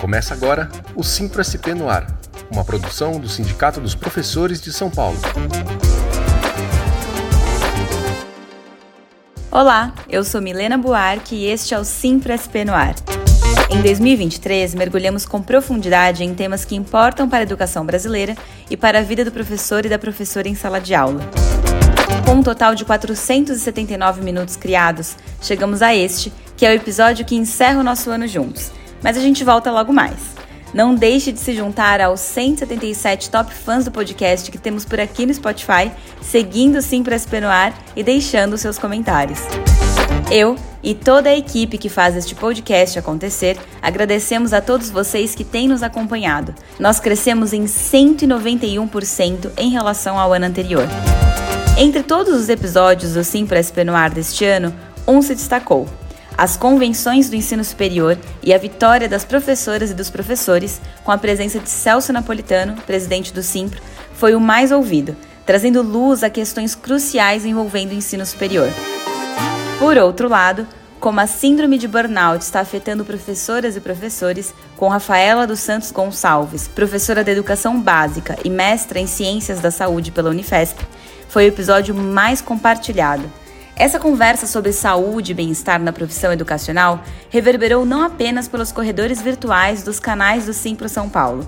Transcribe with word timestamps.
Começa 0.00 0.34
agora 0.34 0.68
o 0.94 1.02
Simpro 1.02 1.42
SP 1.42 1.72
no 1.74 1.88
Ar, 1.88 2.06
uma 2.50 2.64
produção 2.64 3.18
do 3.18 3.28
Sindicato 3.28 3.80
dos 3.80 3.94
Professores 3.94 4.60
de 4.60 4.72
São 4.72 4.90
Paulo. 4.90 5.16
Olá, 9.50 9.94
eu 10.08 10.24
sou 10.24 10.42
Milena 10.42 10.76
Buarque 10.76 11.34
e 11.34 11.46
este 11.46 11.72
é 11.72 11.78
o 11.78 11.84
Simpro 11.84 12.36
SP 12.36 12.66
no 12.66 12.74
Ar. 12.74 12.94
Em 13.70 13.80
2023, 13.80 14.74
mergulhamos 14.74 15.24
com 15.24 15.40
profundidade 15.40 16.22
em 16.22 16.34
temas 16.34 16.64
que 16.64 16.74
importam 16.74 17.28
para 17.28 17.38
a 17.38 17.42
educação 17.42 17.86
brasileira 17.86 18.36
e 18.68 18.76
para 18.76 18.98
a 18.98 19.02
vida 19.02 19.24
do 19.24 19.32
professor 19.32 19.86
e 19.86 19.88
da 19.88 19.98
professora 19.98 20.48
em 20.48 20.54
sala 20.54 20.80
de 20.80 20.94
aula. 20.94 21.22
Com 22.26 22.34
um 22.34 22.42
total 22.42 22.74
de 22.74 22.84
479 22.84 24.22
minutos 24.22 24.56
criados, 24.56 25.16
chegamos 25.40 25.82
a 25.82 25.94
este, 25.94 26.32
que 26.56 26.66
é 26.66 26.70
o 26.70 26.74
episódio 26.74 27.24
que 27.24 27.34
encerra 27.34 27.80
o 27.80 27.84
nosso 27.84 28.10
ano 28.10 28.26
juntos 28.26 28.70
mas 29.02 29.16
a 29.16 29.20
gente 29.20 29.42
volta 29.44 29.70
logo 29.70 29.92
mais. 29.92 30.32
Não 30.72 30.94
deixe 30.94 31.32
de 31.32 31.38
se 31.38 31.54
juntar 31.54 32.00
aos 32.00 32.20
177 32.20 33.28
top 33.28 33.52
fãs 33.52 33.84
do 33.84 33.90
podcast 33.90 34.50
que 34.50 34.56
temos 34.56 34.86
por 34.86 34.98
aqui 34.98 35.26
no 35.26 35.34
Spotify, 35.34 35.92
seguindo 36.22 36.80
sim 36.80 37.02
para 37.02 37.18
SP 37.18 37.40
no 37.40 37.48
e 37.94 38.02
deixando 38.02 38.56
seus 38.56 38.78
comentários. 38.78 39.40
Eu 40.34 40.56
e 40.82 40.94
toda 40.94 41.28
a 41.28 41.36
equipe 41.36 41.76
que 41.76 41.90
faz 41.90 42.16
este 42.16 42.34
podcast 42.34 42.98
acontecer, 42.98 43.58
agradecemos 43.82 44.54
a 44.54 44.62
todos 44.62 44.88
vocês 44.88 45.34
que 45.34 45.44
têm 45.44 45.68
nos 45.68 45.82
acompanhado. 45.82 46.54
Nós 46.80 46.98
crescemos 46.98 47.52
em 47.52 47.64
191% 47.64 49.50
em 49.58 49.68
relação 49.68 50.18
ao 50.18 50.32
ano 50.32 50.46
anterior. 50.46 50.88
Entre 51.76 52.02
todos 52.02 52.32
os 52.34 52.48
episódios 52.48 53.12
do 53.12 53.22
Sim 53.22 53.44
para 53.44 53.60
SP 53.60 53.84
deste 54.14 54.46
ano, 54.46 54.74
um 55.06 55.20
se 55.20 55.34
destacou 55.34 55.86
as 56.38 56.56
convenções 56.56 57.28
do 57.28 57.36
ensino 57.36 57.62
superior 57.62 58.16
e 58.42 58.54
a 58.54 58.58
vitória 58.58 59.06
das 59.06 59.26
professoras 59.26 59.90
e 59.90 59.94
dos 59.94 60.08
professores, 60.08 60.80
com 61.04 61.12
a 61.12 61.18
presença 61.18 61.58
de 61.58 61.68
Celso 61.68 62.10
Napolitano, 62.10 62.74
presidente 62.86 63.34
do 63.34 63.42
Simpro, 63.42 63.82
foi 64.14 64.34
o 64.34 64.40
mais 64.40 64.72
ouvido, 64.72 65.14
trazendo 65.44 65.82
luz 65.82 66.22
a 66.22 66.30
questões 66.30 66.74
cruciais 66.74 67.44
envolvendo 67.44 67.90
o 67.90 67.94
ensino 67.94 68.24
superior. 68.24 68.72
Por 69.82 69.98
outro 69.98 70.28
lado, 70.28 70.64
como 71.00 71.18
a 71.18 71.26
síndrome 71.26 71.76
de 71.76 71.88
burnout 71.88 72.44
está 72.44 72.60
afetando 72.60 73.04
professoras 73.04 73.74
e 73.74 73.80
professores, 73.80 74.54
com 74.76 74.86
Rafaela 74.86 75.44
dos 75.44 75.58
Santos 75.58 75.90
Gonçalves, 75.90 76.68
professora 76.68 77.24
de 77.24 77.32
educação 77.32 77.80
básica 77.82 78.38
e 78.44 78.48
mestra 78.48 79.00
em 79.00 79.08
ciências 79.08 79.58
da 79.58 79.72
saúde 79.72 80.12
pela 80.12 80.30
Unifesp, 80.30 80.86
foi 81.28 81.46
o 81.46 81.48
episódio 81.48 81.96
mais 81.96 82.40
compartilhado 82.40 83.28
essa 83.74 83.98
conversa 83.98 84.46
sobre 84.46 84.72
saúde 84.72 85.32
e 85.32 85.34
bem-estar 85.34 85.80
na 85.80 85.92
profissão 85.92 86.32
educacional 86.32 87.02
reverberou 87.30 87.84
não 87.84 88.04
apenas 88.04 88.46
pelos 88.46 88.70
corredores 88.70 89.20
virtuais 89.20 89.82
dos 89.82 89.98
canais 89.98 90.46
do 90.46 90.52
Simpro 90.52 90.88
São 90.88 91.08
Paulo. 91.08 91.44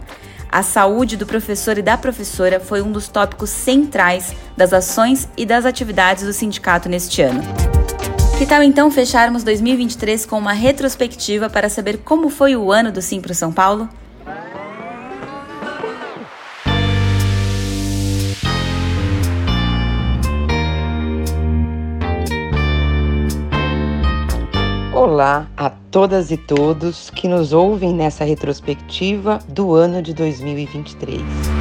A 0.51 0.63
saúde 0.63 1.17
do 1.17 1.27
professor 1.27 1.79
e 1.79 1.83
da 1.83 1.97
professora 1.97 2.59
foi 2.59 2.83
um 2.83 2.91
dos 2.91 3.07
tópicos 3.07 3.51
centrais 3.51 4.35
das 4.57 4.73
ações 4.73 5.29
e 5.37 5.47
das 5.47 5.65
atividades 5.65 6.25
do 6.25 6.33
sindicato 6.33 6.89
neste 6.89 7.23
ano. 7.23 7.43
Que 8.37 8.45
tal 8.45 8.65
então 8.65 8.91
fecharmos 8.91 9.45
2023 9.45 10.27
com 10.27 10.37
uma 10.37 10.53
retrospectiva 10.53 11.49
para 11.49 11.69
saber 11.69 11.99
como 11.99 12.29
foi 12.29 12.57
o 12.57 12.73
ano 12.73 12.91
do 12.91 13.01
Simpro 13.01 13.33
São 13.33 13.53
Paulo? 13.53 13.89
Olá 24.93 25.47
a 25.57 25.71
todas 25.71 26.33
e 26.33 26.37
todos 26.37 27.11
que 27.11 27.29
nos 27.29 27.53
ouvem 27.53 27.95
nessa 27.95 28.25
retrospectiva 28.25 29.39
do 29.49 29.75
ano 29.75 30.03
de 30.03 30.13
2023. 30.13 31.54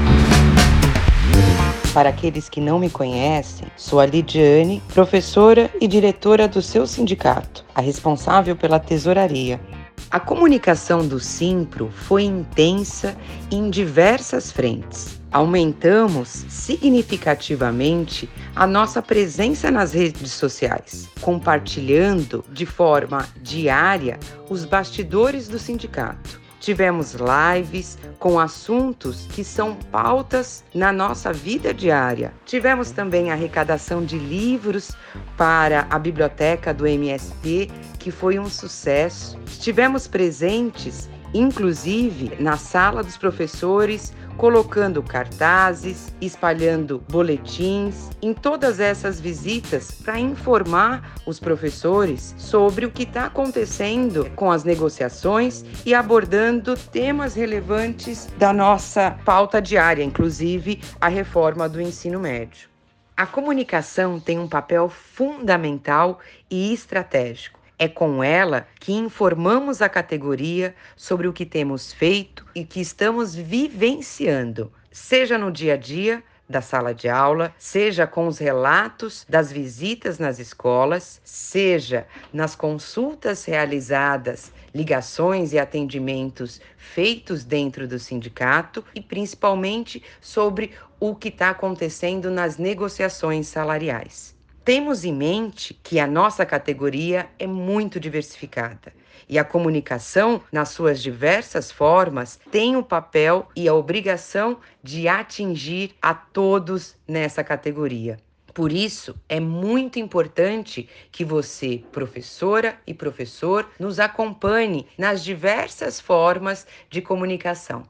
Para 1.93 2.09
aqueles 2.09 2.49
que 2.49 2.59
não 2.59 2.79
me 2.79 2.89
conhecem, 2.89 3.67
sou 3.77 3.99
a 3.99 4.05
Lidiane, 4.05 4.81
professora 4.93 5.69
e 5.79 5.87
diretora 5.87 6.47
do 6.47 6.61
seu 6.61 6.87
sindicato, 6.87 7.63
a 7.75 7.81
responsável 7.81 8.55
pela 8.55 8.79
tesouraria. 8.79 9.61
A 10.09 10.19
comunicação 10.19 11.07
do 11.07 11.19
Simpro 11.19 11.91
foi 11.91 12.23
intensa 12.23 13.15
em 13.51 13.69
diversas 13.69 14.51
frentes 14.51 15.21
aumentamos 15.33 16.45
significativamente 16.47 18.29
a 18.55 18.67
nossa 18.67 19.01
presença 19.01 19.71
nas 19.71 19.91
redes 19.91 20.31
sociais, 20.31 21.09
compartilhando 21.19 22.45
de 22.51 22.67
forma 22.67 23.27
diária 23.41 24.19
os 24.47 24.63
bastidores 24.63 25.47
do 25.47 25.57
sindicato. 25.57 26.42
Tivemos 26.63 27.13
lives 27.13 27.97
com 28.17 28.39
assuntos 28.39 29.27
que 29.29 29.43
são 29.43 29.75
pautas 29.75 30.63
na 30.73 30.93
nossa 30.93 31.33
vida 31.33 31.73
diária. 31.73 32.33
Tivemos 32.45 32.89
também 32.89 33.31
arrecadação 33.31 34.01
de 34.01 34.17
livros 34.17 34.95
para 35.35 35.85
a 35.89 35.99
biblioteca 35.99 36.73
do 36.73 36.87
MSP, 36.87 37.69
que 37.99 38.11
foi 38.11 38.39
um 38.39 38.49
sucesso. 38.49 39.37
Estivemos 39.45 40.07
presentes, 40.07 41.09
inclusive, 41.33 42.31
na 42.39 42.55
sala 42.55 43.03
dos 43.03 43.17
professores 43.17 44.13
colocando 44.37 45.01
cartazes, 45.01 46.13
espalhando 46.19 47.03
boletins 47.09 48.09
em 48.21 48.33
todas 48.33 48.79
essas 48.79 49.19
visitas 49.19 49.91
para 49.91 50.19
informar 50.19 51.13
os 51.25 51.39
professores 51.39 52.35
sobre 52.37 52.85
o 52.85 52.91
que 52.91 53.03
está 53.03 53.25
acontecendo 53.25 54.29
com 54.35 54.51
as 54.51 54.63
negociações 54.63 55.63
e 55.85 55.93
abordando 55.93 56.75
temas 56.75 57.35
relevantes 57.35 58.27
da 58.37 58.51
nossa 58.51 59.17
pauta 59.23 59.61
diária, 59.61 60.03
inclusive 60.03 60.81
a 60.99 61.07
reforma 61.07 61.69
do 61.69 61.81
ensino 61.81 62.19
médio. 62.19 62.69
A 63.15 63.25
comunicação 63.25 64.19
tem 64.19 64.39
um 64.39 64.47
papel 64.47 64.89
fundamental 64.89 66.19
e 66.49 66.73
estratégico 66.73 67.62
é 67.83 67.87
com 67.89 68.23
ela 68.23 68.65
que 68.79 68.93
informamos 68.93 69.81
a 69.81 69.89
categoria 69.89 70.73
sobre 70.95 71.27
o 71.27 71.33
que 71.33 71.45
temos 71.45 71.91
feito 71.91 72.45
e 72.55 72.63
que 72.63 72.79
estamos 72.79 73.35
vivenciando, 73.35 74.71
seja 74.89 75.37
no 75.37 75.51
dia 75.51 75.73
a 75.73 75.77
dia, 75.77 76.23
da 76.47 76.61
sala 76.61 76.93
de 76.93 77.09
aula, 77.09 77.53
seja 77.57 78.05
com 78.05 78.27
os 78.27 78.37
relatos 78.37 79.25
das 79.27 79.51
visitas 79.51 80.17
nas 80.19 80.39
escolas, 80.39 81.19
seja 81.23 82.05
nas 82.31 82.55
consultas 82.55 83.43
realizadas, 83.43 84.51
ligações 84.73 85.51
e 85.51 85.59
atendimentos 85.59 86.61
feitos 86.77 87.43
dentro 87.43 87.87
do 87.87 87.97
sindicato 87.97 88.83
e 88.95 89.01
principalmente 89.01 90.01
sobre 90.21 90.71
o 90.99 91.15
que 91.15 91.29
está 91.29 91.49
acontecendo 91.49 92.29
nas 92.29 92.57
negociações 92.57 93.47
salariais. 93.47 94.32
Temos 94.65 95.03
em 95.03 95.13
mente 95.13 95.73
que 95.83 95.99
a 95.99 96.07
nossa 96.07 96.45
categoria 96.45 97.29
é 97.37 97.45
muito 97.45 97.99
diversificada 97.99 98.93
e 99.27 99.37
a 99.37 99.43
comunicação, 99.43 100.41
nas 100.53 100.69
suas 100.69 101.01
diversas 101.01 101.69
formas, 101.69 102.39
tem 102.49 102.77
o 102.77 102.83
papel 102.83 103.49
e 103.55 103.67
a 103.67 103.73
obrigação 103.73 104.59
de 104.81 105.07
atingir 105.07 105.93
a 106.01 106.13
todos 106.13 106.95
nessa 107.05 107.43
categoria. 107.43 108.17
Por 108.53 108.71
isso, 108.71 109.15
é 109.27 109.39
muito 109.39 109.99
importante 109.99 110.87
que 111.11 111.25
você, 111.25 111.83
professora 111.91 112.79
e 112.87 112.93
professor, 112.93 113.69
nos 113.77 113.99
acompanhe 113.99 114.87
nas 114.97 115.23
diversas 115.23 115.99
formas 115.99 116.65
de 116.89 117.01
comunicação. 117.01 117.83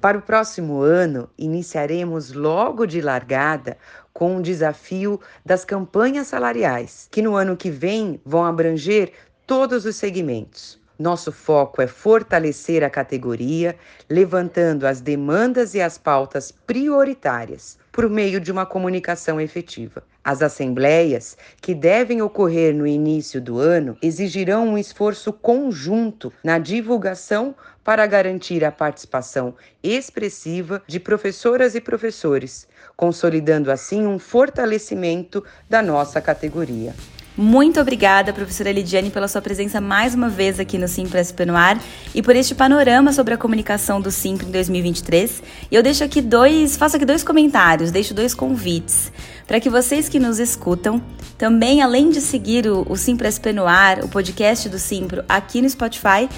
Para 0.00 0.16
o 0.16 0.22
próximo 0.22 0.80
ano, 0.80 1.28
iniciaremos 1.36 2.32
logo 2.32 2.86
de 2.86 3.00
largada 3.00 3.76
com 4.12 4.36
o 4.36 4.42
desafio 4.42 5.20
das 5.44 5.64
campanhas 5.64 6.28
salariais, 6.28 7.08
que 7.10 7.20
no 7.20 7.34
ano 7.34 7.56
que 7.56 7.68
vem 7.68 8.20
vão 8.24 8.44
abranger 8.44 9.10
todos 9.44 9.84
os 9.84 9.96
segmentos. 9.96 10.80
Nosso 10.96 11.32
foco 11.32 11.82
é 11.82 11.88
fortalecer 11.88 12.84
a 12.84 12.90
categoria, 12.90 13.74
levantando 14.08 14.86
as 14.86 15.00
demandas 15.00 15.74
e 15.74 15.80
as 15.80 15.98
pautas 15.98 16.52
prioritárias 16.52 17.76
por 17.90 18.08
meio 18.08 18.40
de 18.40 18.52
uma 18.52 18.64
comunicação 18.64 19.40
efetiva. 19.40 20.04
As 20.28 20.42
assembleias, 20.42 21.38
que 21.58 21.74
devem 21.74 22.20
ocorrer 22.20 22.74
no 22.74 22.86
início 22.86 23.40
do 23.40 23.58
ano, 23.58 23.96
exigirão 24.02 24.68
um 24.68 24.76
esforço 24.76 25.32
conjunto 25.32 26.30
na 26.44 26.58
divulgação 26.58 27.54
para 27.82 28.06
garantir 28.06 28.62
a 28.62 28.70
participação 28.70 29.54
expressiva 29.82 30.82
de 30.86 31.00
professoras 31.00 31.74
e 31.74 31.80
professores, 31.80 32.68
consolidando 32.94 33.72
assim 33.72 34.06
um 34.06 34.18
fortalecimento 34.18 35.42
da 35.66 35.80
nossa 35.80 36.20
categoria. 36.20 36.94
Muito 37.38 37.80
obrigada, 37.80 38.32
professora 38.32 38.72
Lidiane, 38.72 39.10
pela 39.10 39.28
sua 39.28 39.40
presença 39.40 39.80
mais 39.80 40.12
uma 40.12 40.28
vez 40.28 40.58
aqui 40.58 40.76
no 40.76 40.88
Simples 40.88 41.28
SP 41.30 41.46
no 41.46 41.54
Ar 41.54 41.80
e 42.12 42.20
por 42.20 42.34
este 42.34 42.52
panorama 42.52 43.12
sobre 43.12 43.32
a 43.32 43.36
comunicação 43.36 44.00
do 44.00 44.10
Simples 44.10 44.48
em 44.48 44.50
2023. 44.50 45.40
E 45.70 45.76
eu 45.76 45.80
deixo 45.80 46.02
aqui 46.02 46.20
dois, 46.20 46.76
faço 46.76 46.96
aqui 46.96 47.04
dois 47.04 47.22
comentários, 47.22 47.92
deixo 47.92 48.12
dois 48.12 48.34
convites 48.34 49.12
para 49.46 49.60
que 49.60 49.70
vocês 49.70 50.08
que 50.08 50.18
nos 50.18 50.40
escutam 50.40 51.00
também, 51.38 51.80
além 51.80 52.10
de 52.10 52.20
seguir 52.20 52.66
o, 52.66 52.84
o 52.90 52.96
Simples 52.96 53.36
SP 53.38 53.54
no 53.54 53.68
Ar, 53.68 54.00
o 54.02 54.08
podcast 54.08 54.68
do 54.68 54.78
Simpro 54.80 55.22
aqui 55.28 55.62
no 55.62 55.70
Spotify, 55.70 56.28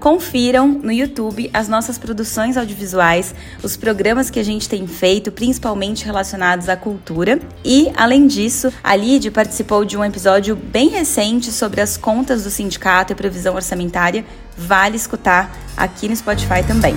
Confiram 0.00 0.66
no 0.66 0.90
YouTube 0.90 1.50
as 1.52 1.68
nossas 1.68 1.98
produções 1.98 2.56
audiovisuais, 2.56 3.34
os 3.62 3.76
programas 3.76 4.30
que 4.30 4.40
a 4.40 4.42
gente 4.42 4.66
tem 4.66 4.86
feito, 4.86 5.30
principalmente 5.30 6.06
relacionados 6.06 6.70
à 6.70 6.76
cultura. 6.76 7.38
E, 7.62 7.92
além 7.94 8.26
disso, 8.26 8.72
a 8.82 8.96
Lid 8.96 9.30
participou 9.30 9.84
de 9.84 9.98
um 9.98 10.04
episódio 10.04 10.56
bem 10.56 10.88
recente 10.88 11.52
sobre 11.52 11.82
as 11.82 11.98
contas 11.98 12.44
do 12.44 12.50
sindicato 12.50 13.12
e 13.12 13.14
previsão 13.14 13.54
orçamentária. 13.54 14.24
Vale 14.56 14.96
escutar 14.96 15.54
aqui 15.76 16.08
no 16.08 16.16
Spotify 16.16 16.66
também. 16.66 16.96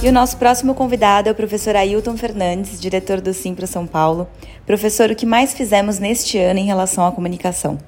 E 0.00 0.08
o 0.08 0.12
nosso 0.12 0.36
próximo 0.36 0.76
convidado 0.76 1.28
é 1.28 1.32
o 1.32 1.34
professor 1.34 1.74
Ailton 1.74 2.16
Fernandes, 2.16 2.80
diretor 2.80 3.20
do 3.20 3.34
Simpro 3.34 3.66
São 3.66 3.84
Paulo. 3.84 4.28
Professor, 4.64 5.10
o 5.10 5.16
que 5.16 5.26
mais 5.26 5.54
fizemos 5.54 5.98
neste 5.98 6.38
ano 6.38 6.60
em 6.60 6.66
relação 6.66 7.04
à 7.04 7.10
comunicação? 7.10 7.80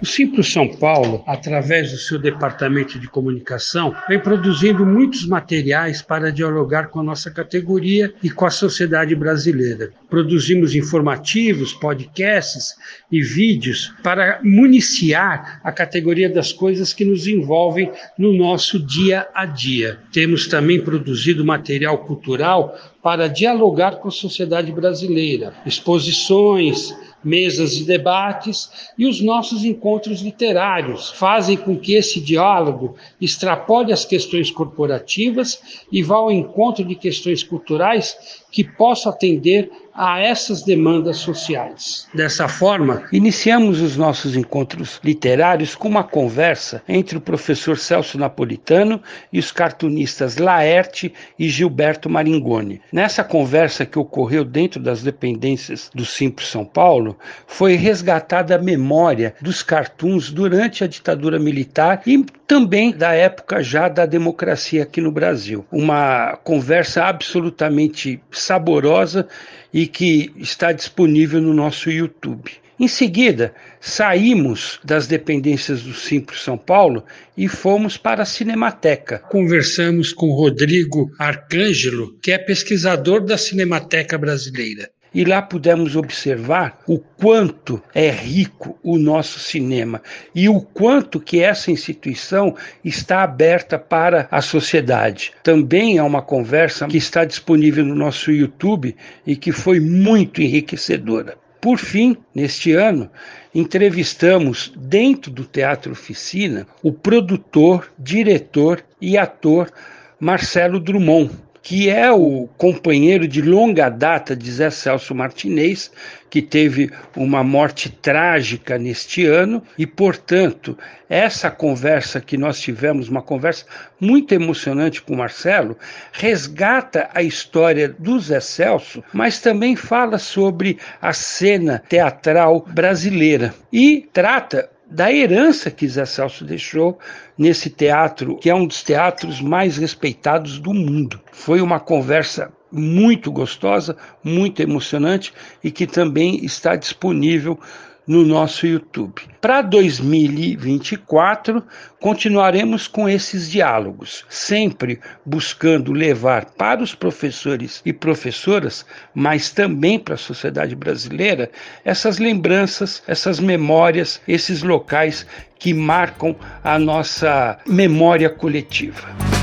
O 0.00 0.04
Simplo 0.04 0.44
São 0.44 0.68
Paulo, 0.68 1.24
através 1.26 1.90
do 1.90 1.96
seu 1.96 2.18
departamento 2.18 2.98
de 2.98 3.08
comunicação, 3.08 3.96
vem 4.06 4.20
produzindo 4.20 4.84
muitos 4.84 5.26
materiais 5.26 6.02
para 6.02 6.30
dialogar 6.30 6.88
com 6.88 7.00
a 7.00 7.02
nossa 7.02 7.30
categoria 7.30 8.12
e 8.22 8.28
com 8.28 8.44
a 8.44 8.50
sociedade 8.50 9.14
brasileira. 9.14 9.90
Produzimos 10.10 10.74
informativos, 10.74 11.72
podcasts 11.72 12.74
e 13.10 13.22
vídeos 13.22 13.94
para 14.02 14.38
municiar 14.44 15.60
a 15.64 15.72
categoria 15.72 16.28
das 16.28 16.52
coisas 16.52 16.92
que 16.92 17.04
nos 17.04 17.26
envolvem 17.26 17.90
no 18.18 18.34
nosso 18.34 18.78
dia 18.78 19.26
a 19.34 19.46
dia. 19.46 19.98
Temos 20.12 20.46
também 20.46 20.78
produzido 20.78 21.42
material 21.42 22.04
cultural 22.04 22.76
para 23.02 23.28
dialogar 23.28 23.96
com 23.96 24.08
a 24.08 24.12
sociedade 24.12 24.70
brasileira, 24.72 25.54
exposições, 25.64 26.92
mesas 27.26 27.76
de 27.76 27.84
debates 27.84 28.70
e 28.96 29.04
os 29.04 29.20
nossos 29.20 29.64
encontros 29.64 30.22
literários 30.22 31.10
fazem 31.10 31.56
com 31.56 31.76
que 31.76 31.94
esse 31.94 32.20
diálogo 32.20 32.94
extrapole 33.20 33.92
as 33.92 34.04
questões 34.04 34.50
corporativas 34.50 35.84
e 35.90 36.02
vá 36.02 36.16
ao 36.16 36.30
encontro 36.30 36.84
de 36.84 36.94
questões 36.94 37.42
culturais 37.42 38.16
que 38.50 38.62
possa 38.62 39.10
atender 39.10 39.70
a 39.96 40.20
essas 40.20 40.62
demandas 40.62 41.16
sociais. 41.16 42.06
Dessa 42.12 42.46
forma, 42.48 43.04
iniciamos 43.10 43.80
os 43.80 43.96
nossos 43.96 44.36
encontros 44.36 45.00
literários 45.02 45.74
com 45.74 45.88
uma 45.88 46.04
conversa 46.04 46.82
entre 46.88 47.16
o 47.16 47.20
professor 47.20 47.78
Celso 47.78 48.18
Napolitano 48.18 49.00
e 49.32 49.38
os 49.38 49.50
cartunistas 49.50 50.36
Laerte 50.36 51.12
e 51.38 51.48
Gilberto 51.48 52.10
Maringoni. 52.10 52.80
Nessa 52.92 53.24
conversa 53.24 53.86
que 53.86 53.98
ocorreu 53.98 54.44
dentro 54.44 54.80
das 54.80 55.02
dependências 55.02 55.90
do 55.94 56.04
Simples 56.04 56.48
São 56.48 56.64
Paulo, 56.64 57.16
foi 57.46 57.74
resgatada 57.74 58.56
a 58.56 58.62
memória 58.62 59.34
dos 59.40 59.62
cartoons 59.62 60.30
durante 60.30 60.84
a 60.84 60.86
ditadura 60.86 61.38
militar 61.38 62.02
e 62.06 62.24
também 62.46 62.92
da 62.92 63.12
época 63.12 63.62
já 63.62 63.88
da 63.88 64.06
democracia 64.06 64.82
aqui 64.82 65.00
no 65.00 65.10
Brasil. 65.10 65.66
Uma 65.70 66.36
conversa 66.36 67.04
absolutamente 67.04 68.20
saborosa 68.30 69.26
e 69.72 69.86
que 69.86 70.32
está 70.36 70.72
disponível 70.72 71.40
no 71.40 71.52
nosso 71.52 71.90
YouTube. 71.90 72.52
Em 72.78 72.88
seguida, 72.88 73.54
saímos 73.80 74.78
das 74.84 75.06
dependências 75.06 75.82
do 75.82 75.94
Simples 75.94 76.42
São 76.42 76.58
Paulo 76.58 77.04
e 77.34 77.48
fomos 77.48 77.96
para 77.96 78.22
a 78.22 78.26
Cinemateca. 78.26 79.18
Conversamos 79.30 80.12
com 80.12 80.30
Rodrigo 80.30 81.10
Arcângelo, 81.18 82.18
que 82.22 82.32
é 82.32 82.38
pesquisador 82.38 83.24
da 83.24 83.38
Cinemateca 83.38 84.18
Brasileira 84.18 84.90
e 85.16 85.24
lá 85.24 85.40
pudemos 85.40 85.96
observar 85.96 86.78
o 86.86 86.98
quanto 86.98 87.82
é 87.94 88.10
rico 88.10 88.78
o 88.82 88.98
nosso 88.98 89.38
cinema 89.38 90.02
e 90.34 90.46
o 90.46 90.60
quanto 90.60 91.18
que 91.18 91.40
essa 91.40 91.70
instituição 91.70 92.54
está 92.84 93.22
aberta 93.22 93.78
para 93.78 94.28
a 94.30 94.42
sociedade. 94.42 95.32
Também 95.42 95.96
é 95.96 96.02
uma 96.02 96.20
conversa 96.20 96.86
que 96.86 96.98
está 96.98 97.24
disponível 97.24 97.82
no 97.82 97.94
nosso 97.94 98.30
YouTube 98.30 98.94
e 99.26 99.34
que 99.34 99.52
foi 99.52 99.80
muito 99.80 100.42
enriquecedora. 100.42 101.38
Por 101.62 101.78
fim, 101.78 102.18
neste 102.34 102.72
ano, 102.72 103.10
entrevistamos 103.54 104.70
dentro 104.76 105.30
do 105.30 105.44
Teatro 105.44 105.92
Oficina 105.92 106.66
o 106.82 106.92
produtor, 106.92 107.90
diretor 107.98 108.84
e 109.00 109.16
ator 109.16 109.72
Marcelo 110.20 110.78
Drummond, 110.78 111.30
que 111.66 111.90
é 111.90 112.12
o 112.12 112.48
companheiro 112.56 113.26
de 113.26 113.42
longa 113.42 113.88
data 113.88 114.36
de 114.36 114.52
Zé 114.52 114.70
Celso 114.70 115.12
Martinez, 115.12 115.90
que 116.30 116.40
teve 116.40 116.92
uma 117.16 117.42
morte 117.42 117.90
trágica 117.90 118.78
neste 118.78 119.26
ano, 119.26 119.60
e, 119.76 119.84
portanto, 119.84 120.78
essa 121.08 121.50
conversa 121.50 122.20
que 122.20 122.36
nós 122.36 122.60
tivemos, 122.60 123.08
uma 123.08 123.20
conversa 123.20 123.66
muito 123.98 124.32
emocionante 124.32 125.02
com 125.02 125.14
o 125.14 125.16
Marcelo, 125.16 125.76
resgata 126.12 127.10
a 127.12 127.20
história 127.20 127.88
do 127.88 128.20
Zé 128.20 128.38
Celso, 128.38 129.02
mas 129.12 129.40
também 129.40 129.74
fala 129.74 130.18
sobre 130.18 130.78
a 131.02 131.12
cena 131.12 131.82
teatral 131.88 132.64
brasileira. 132.72 133.52
E 133.72 134.08
trata 134.12 134.70
da 134.88 135.12
herança 135.12 135.70
que 135.70 135.88
Zé 135.88 136.04
Celso 136.04 136.44
deixou 136.44 136.98
nesse 137.36 137.68
teatro, 137.68 138.36
que 138.36 138.48
é 138.48 138.54
um 138.54 138.66
dos 138.66 138.82
teatros 138.82 139.40
mais 139.40 139.76
respeitados 139.76 140.58
do 140.58 140.72
mundo. 140.72 141.20
Foi 141.32 141.60
uma 141.60 141.80
conversa 141.80 142.52
muito 142.70 143.30
gostosa, 143.32 143.96
muito 144.22 144.60
emocionante 144.60 145.32
e 145.62 145.70
que 145.70 145.86
também 145.86 146.44
está 146.44 146.76
disponível 146.76 147.58
no 148.06 148.24
nosso 148.24 148.66
YouTube. 148.66 149.22
Para 149.40 149.62
2024, 149.62 151.62
continuaremos 152.00 152.86
com 152.86 153.08
esses 153.08 153.50
diálogos, 153.50 154.24
sempre 154.28 155.00
buscando 155.24 155.92
levar 155.92 156.44
para 156.44 156.82
os 156.82 156.94
professores 156.94 157.82
e 157.84 157.92
professoras, 157.92 158.86
mas 159.14 159.50
também 159.50 159.98
para 159.98 160.14
a 160.14 160.18
sociedade 160.18 160.76
brasileira, 160.76 161.50
essas 161.84 162.18
lembranças, 162.18 163.02
essas 163.06 163.40
memórias, 163.40 164.20
esses 164.28 164.62
locais 164.62 165.26
que 165.58 165.74
marcam 165.74 166.36
a 166.62 166.78
nossa 166.78 167.58
memória 167.66 168.30
coletiva. 168.30 169.35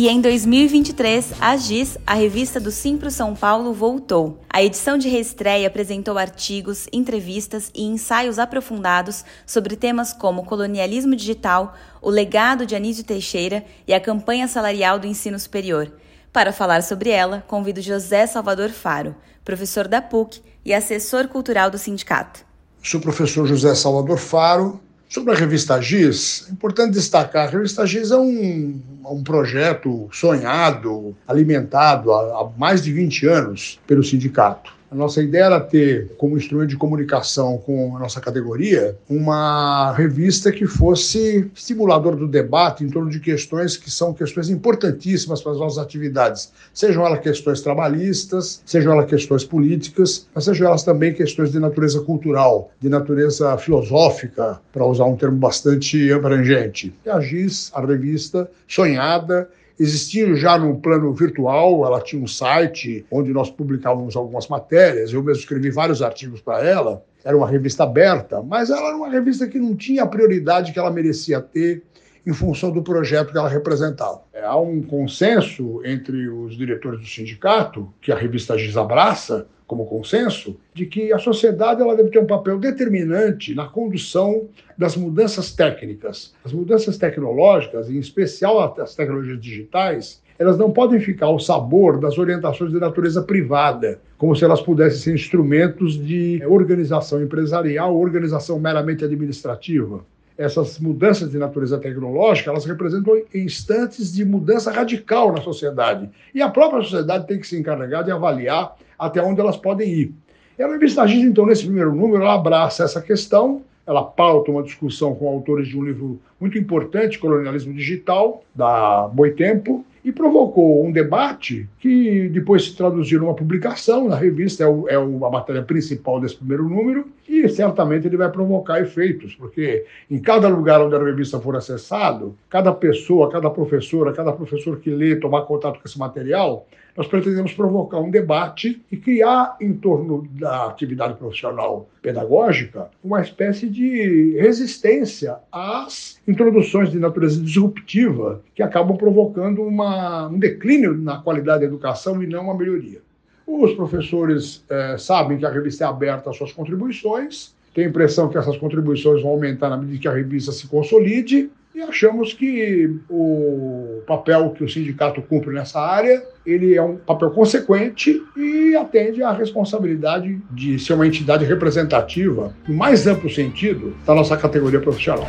E 0.00 0.08
em 0.08 0.18
2023, 0.18 1.34
a 1.38 1.58
GIS, 1.58 1.98
a 2.06 2.14
revista 2.14 2.58
do 2.58 2.70
Simpro 2.70 3.10
São 3.10 3.34
Paulo, 3.34 3.74
voltou. 3.74 4.40
A 4.48 4.62
edição 4.62 4.96
de 4.96 5.10
reestreia 5.10 5.68
apresentou 5.68 6.16
artigos, 6.16 6.86
entrevistas 6.90 7.70
e 7.74 7.84
ensaios 7.84 8.38
aprofundados 8.38 9.22
sobre 9.44 9.76
temas 9.76 10.14
como 10.14 10.46
colonialismo 10.46 11.14
digital, 11.14 11.74
o 12.00 12.08
legado 12.08 12.64
de 12.64 12.74
Anísio 12.74 13.04
Teixeira 13.04 13.62
e 13.86 13.92
a 13.92 14.00
campanha 14.00 14.48
salarial 14.48 14.98
do 14.98 15.06
ensino 15.06 15.38
superior. 15.38 15.92
Para 16.32 16.50
falar 16.50 16.82
sobre 16.82 17.10
ela, 17.10 17.44
convido 17.46 17.82
José 17.82 18.26
Salvador 18.26 18.70
Faro, 18.70 19.14
professor 19.44 19.86
da 19.86 20.00
PUC 20.00 20.40
e 20.64 20.72
assessor 20.72 21.28
cultural 21.28 21.70
do 21.70 21.76
sindicato. 21.76 22.40
Sou 22.82 23.00
o 23.00 23.02
professor 23.02 23.46
José 23.46 23.74
Salvador 23.74 24.16
Faro, 24.16 24.80
Sobre 25.10 25.32
a 25.32 25.36
revista 25.36 25.80
Giz, 25.80 26.46
é 26.48 26.52
importante 26.52 26.92
destacar: 26.92 27.48
a 27.48 27.50
revista 27.50 27.84
Giz 27.84 28.12
é 28.12 28.16
um, 28.16 28.80
um 29.04 29.24
projeto 29.24 30.08
sonhado, 30.12 31.16
alimentado 31.26 32.12
há, 32.12 32.40
há 32.40 32.48
mais 32.56 32.80
de 32.80 32.92
20 32.92 33.26
anos 33.26 33.80
pelo 33.88 34.04
sindicato. 34.04 34.72
A 34.90 34.94
nossa 34.96 35.22
ideia 35.22 35.44
era 35.44 35.60
ter, 35.60 36.10
como 36.18 36.36
instrumento 36.36 36.70
de 36.70 36.76
comunicação 36.76 37.58
com 37.58 37.96
a 37.96 38.00
nossa 38.00 38.20
categoria, 38.20 38.96
uma 39.08 39.92
revista 39.92 40.50
que 40.50 40.66
fosse 40.66 41.48
estimulador 41.54 42.16
do 42.16 42.26
debate 42.26 42.82
em 42.82 42.88
torno 42.88 43.08
de 43.08 43.20
questões 43.20 43.76
que 43.76 43.88
são 43.88 44.12
questões 44.12 44.50
importantíssimas 44.50 45.40
para 45.40 45.52
as 45.52 45.58
nossas 45.58 45.78
atividades, 45.78 46.52
sejam 46.74 47.06
elas 47.06 47.20
questões 47.20 47.60
trabalhistas, 47.60 48.62
sejam 48.66 48.92
elas 48.92 49.08
questões 49.08 49.44
políticas, 49.44 50.26
mas 50.34 50.44
sejam 50.44 50.66
elas 50.66 50.82
também 50.82 51.14
questões 51.14 51.52
de 51.52 51.60
natureza 51.60 52.00
cultural, 52.00 52.72
de 52.80 52.88
natureza 52.88 53.56
filosófica, 53.58 54.60
para 54.72 54.84
usar 54.84 55.04
um 55.04 55.14
termo 55.14 55.36
bastante 55.36 56.12
abrangente. 56.12 56.92
E 57.06 57.10
a 57.10 57.20
GIS, 57.20 57.70
a 57.72 57.80
revista 57.80 58.50
sonhada, 58.66 59.48
existia 59.78 60.34
já 60.34 60.58
no 60.58 60.78
plano 60.78 61.12
virtual, 61.12 61.84
ela 61.84 62.00
tinha 62.00 62.22
um 62.22 62.26
site 62.26 63.04
onde 63.10 63.32
nós 63.32 63.50
publicávamos 63.50 64.16
algumas 64.16 64.48
matérias, 64.48 65.12
eu 65.12 65.22
mesmo 65.22 65.40
escrevi 65.40 65.70
vários 65.70 66.02
artigos 66.02 66.40
para 66.40 66.64
ela. 66.64 67.04
Era 67.24 67.36
uma 67.36 67.46
revista 67.46 67.84
aberta, 67.84 68.42
mas 68.42 68.70
ela 68.70 68.88
era 68.88 68.96
uma 68.96 69.08
revista 69.08 69.46
que 69.46 69.58
não 69.58 69.76
tinha 69.76 70.04
a 70.04 70.06
prioridade 70.06 70.72
que 70.72 70.78
ela 70.78 70.90
merecia 70.90 71.40
ter 71.40 71.82
em 72.26 72.32
função 72.32 72.70
do 72.70 72.82
projeto 72.82 73.32
que 73.32 73.38
ela 73.38 73.48
representava. 73.48 74.22
É, 74.32 74.44
há 74.44 74.56
um 74.56 74.82
consenso 74.82 75.80
entre 75.84 76.28
os 76.28 76.56
diretores 76.56 77.00
do 77.00 77.06
sindicato, 77.06 77.92
que 78.00 78.12
a 78.12 78.16
revista 78.16 78.56
Giz 78.56 78.76
abraça 78.76 79.46
como 79.70 79.86
consenso, 79.86 80.58
de 80.74 80.84
que 80.84 81.12
a 81.12 81.18
sociedade 81.18 81.80
ela 81.80 81.94
deve 81.94 82.10
ter 82.10 82.18
um 82.18 82.26
papel 82.26 82.58
determinante 82.58 83.54
na 83.54 83.68
condução 83.68 84.48
das 84.76 84.96
mudanças 84.96 85.52
técnicas. 85.52 86.34
As 86.44 86.52
mudanças 86.52 86.98
tecnológicas, 86.98 87.88
em 87.88 87.96
especial 87.96 88.58
as 88.80 88.96
tecnologias 88.96 89.40
digitais, 89.40 90.20
elas 90.40 90.58
não 90.58 90.72
podem 90.72 90.98
ficar 90.98 91.26
ao 91.26 91.38
sabor 91.38 92.00
das 92.00 92.18
orientações 92.18 92.72
de 92.72 92.80
natureza 92.80 93.22
privada, 93.22 94.00
como 94.18 94.34
se 94.34 94.42
elas 94.44 94.60
pudessem 94.60 94.98
ser 94.98 95.14
instrumentos 95.14 95.94
de 96.04 96.42
organização 96.44 97.22
empresarial, 97.22 97.96
organização 97.96 98.58
meramente 98.58 99.04
administrativa 99.04 100.04
essas 100.40 100.78
mudanças 100.78 101.30
de 101.30 101.36
natureza 101.36 101.76
tecnológica, 101.76 102.50
elas 102.50 102.64
representam 102.64 103.20
instantes 103.34 104.10
de 104.10 104.24
mudança 104.24 104.72
radical 104.72 105.30
na 105.34 105.42
sociedade. 105.42 106.08
E 106.34 106.40
a 106.40 106.48
própria 106.48 106.82
sociedade 106.82 107.26
tem 107.26 107.38
que 107.38 107.46
se 107.46 107.58
encarregar 107.58 108.02
de 108.02 108.10
avaliar 108.10 108.74
até 108.98 109.22
onde 109.22 109.38
elas 109.38 109.58
podem 109.58 109.92
ir. 109.92 110.14
E 110.58 110.62
a 110.62 110.66
revista 110.66 111.06
então, 111.10 111.44
nesse 111.44 111.64
primeiro 111.64 111.94
número, 111.94 112.22
ela 112.22 112.36
abraça 112.36 112.84
essa 112.84 113.02
questão, 113.02 113.60
ela 113.86 114.02
pauta 114.02 114.50
uma 114.50 114.62
discussão 114.62 115.14
com 115.14 115.28
autores 115.28 115.68
de 115.68 115.76
um 115.76 115.84
livro 115.84 116.18
muito 116.40 116.56
importante, 116.56 117.18
Colonialismo 117.18 117.74
Digital, 117.74 118.42
da 118.54 119.08
Boitempo, 119.12 119.84
e 120.04 120.10
provocou 120.10 120.84
um 120.84 120.90
debate 120.90 121.68
que 121.78 122.28
depois 122.28 122.64
se 122.64 122.76
traduziu 122.76 123.20
numa 123.20 123.34
publicação 123.34 124.08
na 124.08 124.16
revista, 124.16 124.64
é, 124.64 124.66
o, 124.66 124.88
é 124.88 124.94
a 124.94 125.30
matéria 125.30 125.62
principal 125.62 126.20
desse 126.20 126.36
primeiro 126.36 126.68
número, 126.68 127.06
e 127.28 127.48
certamente 127.48 128.06
ele 128.06 128.16
vai 128.16 128.30
provocar 128.30 128.80
efeitos, 128.80 129.34
porque 129.34 129.84
em 130.10 130.18
cada 130.18 130.48
lugar 130.48 130.80
onde 130.80 130.94
a 130.94 130.98
revista 130.98 131.38
for 131.38 131.54
acessado, 131.54 132.34
cada 132.48 132.72
pessoa, 132.72 133.30
cada 133.30 133.50
professora, 133.50 134.12
cada 134.12 134.32
professor 134.32 134.78
que 134.78 134.90
lê, 134.90 135.16
tomar 135.16 135.42
contato 135.42 135.78
com 135.78 135.86
esse 135.86 135.98
material, 135.98 136.66
nós 136.96 137.06
pretendemos 137.06 137.52
provocar 137.52 137.98
um 138.00 138.10
debate 138.10 138.82
e 138.90 138.96
criar 138.96 139.56
em 139.60 139.72
torno 139.72 140.26
da 140.32 140.66
atividade 140.66 141.14
profissional 141.14 141.88
pedagógica 142.02 142.88
uma 143.02 143.20
espécie 143.20 143.68
de 143.68 144.36
resistência 144.38 145.36
às 145.52 146.20
introduções 146.26 146.90
de 146.90 146.98
natureza 146.98 147.40
disruptiva 147.40 148.42
que 148.54 148.62
acabam 148.62 148.96
provocando 148.96 149.62
uma, 149.62 150.28
um 150.28 150.38
declínio 150.38 150.96
na 150.96 151.18
qualidade 151.18 151.60
da 151.60 151.66
educação 151.66 152.22
e 152.22 152.26
não 152.26 152.44
uma 152.44 152.56
melhoria. 152.56 153.00
Os 153.46 153.74
professores 153.74 154.64
eh, 154.68 154.96
sabem 154.98 155.36
que 155.36 155.44
a 155.44 155.50
revista 155.50 155.84
é 155.84 155.86
aberta 155.86 156.30
às 156.30 156.36
suas 156.36 156.52
contribuições, 156.52 157.54
tem 157.74 157.84
a 157.84 157.88
impressão 157.88 158.28
que 158.28 158.38
essas 158.38 158.56
contribuições 158.56 159.22
vão 159.22 159.32
aumentar 159.32 159.70
na 159.70 159.76
medida 159.76 159.98
que 159.98 160.08
a 160.08 160.12
revista 160.12 160.52
se 160.52 160.66
consolide, 160.66 161.50
e 161.72 161.80
achamos 161.80 162.32
que 162.32 162.90
o 163.08 164.02
papel 164.06 164.50
que 164.50 164.64
o 164.64 164.68
sindicato 164.68 165.22
cumpre 165.22 165.54
nessa 165.54 165.80
área, 165.80 166.20
ele 166.44 166.74
é 166.74 166.82
um 166.82 166.96
papel 166.96 167.30
consequente 167.30 168.20
e 168.36 168.74
atende 168.74 169.22
à 169.22 169.32
responsabilidade 169.32 170.40
de 170.50 170.78
ser 170.80 170.94
uma 170.94 171.06
entidade 171.06 171.44
representativa, 171.44 172.52
no 172.66 172.74
mais 172.74 173.06
amplo 173.06 173.30
sentido, 173.30 173.96
da 174.04 174.14
nossa 174.14 174.36
categoria 174.36 174.80
profissional. 174.80 175.28